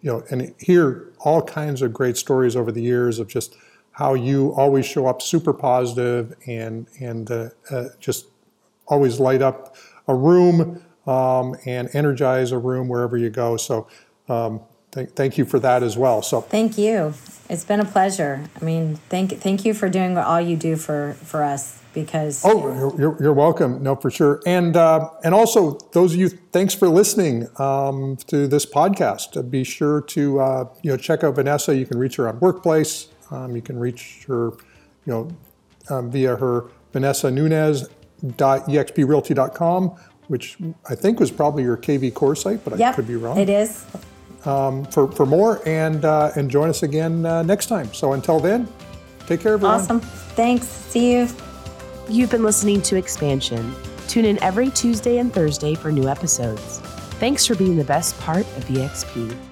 you 0.00 0.12
know, 0.12 0.22
and 0.30 0.54
hear 0.58 1.12
all 1.18 1.42
kinds 1.42 1.82
of 1.82 1.92
great 1.92 2.16
stories 2.16 2.54
over 2.54 2.70
the 2.70 2.80
years 2.80 3.18
of 3.18 3.26
just 3.26 3.56
how 3.92 4.14
you 4.14 4.54
always 4.54 4.86
show 4.86 5.06
up 5.06 5.20
super 5.20 5.52
positive 5.52 6.34
and 6.46 6.86
and 7.00 7.30
uh, 7.30 7.48
uh, 7.70 7.88
just 7.98 8.26
always 8.86 9.18
light 9.18 9.42
up 9.42 9.76
a 10.06 10.14
room 10.14 10.82
um, 11.06 11.56
and 11.66 11.88
energize 11.94 12.52
a 12.52 12.58
room 12.58 12.88
wherever 12.88 13.16
you 13.16 13.28
go. 13.28 13.56
So 13.56 13.88
um, 14.28 14.60
th- 14.92 15.10
thank 15.10 15.38
you 15.38 15.44
for 15.44 15.58
that 15.60 15.82
as 15.82 15.96
well. 15.96 16.22
So 16.22 16.40
thank 16.40 16.78
you. 16.78 17.14
It's 17.48 17.64
been 17.64 17.80
a 17.80 17.84
pleasure. 17.84 18.44
I 18.60 18.64
mean, 18.64 18.96
thank 19.08 19.32
thank 19.40 19.64
you 19.64 19.74
for 19.74 19.88
doing 19.88 20.16
all 20.18 20.40
you 20.40 20.56
do 20.56 20.76
for 20.76 21.14
for 21.22 21.42
us 21.42 21.80
because 21.94 22.42
oh 22.44 22.94
you're, 22.98 23.16
you're 23.20 23.32
welcome. 23.32 23.82
No 23.82 23.96
for 23.96 24.10
sure. 24.10 24.40
And 24.46 24.76
uh, 24.76 25.10
and 25.24 25.34
also 25.34 25.78
those 25.92 26.14
of 26.14 26.20
you 26.20 26.28
thanks 26.28 26.74
for 26.74 26.88
listening 26.88 27.48
um, 27.58 28.16
to 28.26 28.46
this 28.46 28.66
podcast. 28.66 29.36
Uh, 29.36 29.42
be 29.42 29.64
sure 29.64 30.02
to 30.02 30.40
uh, 30.40 30.68
you 30.82 30.90
know 30.90 30.96
check 30.96 31.24
out 31.24 31.34
vanessa. 31.34 31.74
You 31.74 31.86
can 31.86 31.98
reach 31.98 32.16
her 32.16 32.28
on 32.28 32.38
workplace. 32.40 33.08
Um, 33.30 33.56
you 33.56 33.62
can 33.62 33.78
reach 33.78 34.24
her 34.28 34.52
you 35.06 35.12
know 35.12 35.28
um, 35.88 36.10
via 36.10 36.36
her 36.36 36.66
vanessa 36.92 37.30
Nunez 37.30 37.88
nunez.exprealty.com 38.22 39.96
which 40.28 40.58
i 40.88 40.94
think 40.94 41.20
was 41.20 41.30
probably 41.30 41.62
your 41.62 41.76
kvCORE 41.76 42.36
site 42.36 42.64
but 42.64 42.78
yep, 42.78 42.92
i 42.92 42.96
could 42.96 43.06
be 43.06 43.16
wrong. 43.16 43.38
it 43.38 43.48
is 43.48 43.84
um, 44.44 44.84
for, 44.86 45.10
for 45.10 45.26
more 45.26 45.60
and 45.66 46.04
uh, 46.04 46.30
and 46.36 46.50
join 46.50 46.68
us 46.68 46.82
again 46.82 47.26
uh, 47.26 47.42
next 47.42 47.66
time 47.66 47.92
so 47.92 48.12
until 48.12 48.38
then 48.40 48.68
take 49.26 49.40
care 49.40 49.54
everyone 49.54 49.80
awesome 49.80 50.00
thanks 50.00 50.66
see 50.66 51.12
you 51.12 51.28
You've 52.10 52.30
been 52.30 52.42
listening 52.42 52.80
to 52.82 52.96
Expansion. 52.96 53.74
Tune 54.06 54.24
in 54.24 54.42
every 54.42 54.70
Tuesday 54.70 55.18
and 55.18 55.30
Thursday 55.30 55.74
for 55.74 55.92
new 55.92 56.08
episodes. 56.08 56.80
Thanks 57.20 57.44
for 57.44 57.54
being 57.54 57.76
the 57.76 57.84
best 57.84 58.18
part 58.20 58.46
of 58.56 58.64
EXP. 58.64 59.47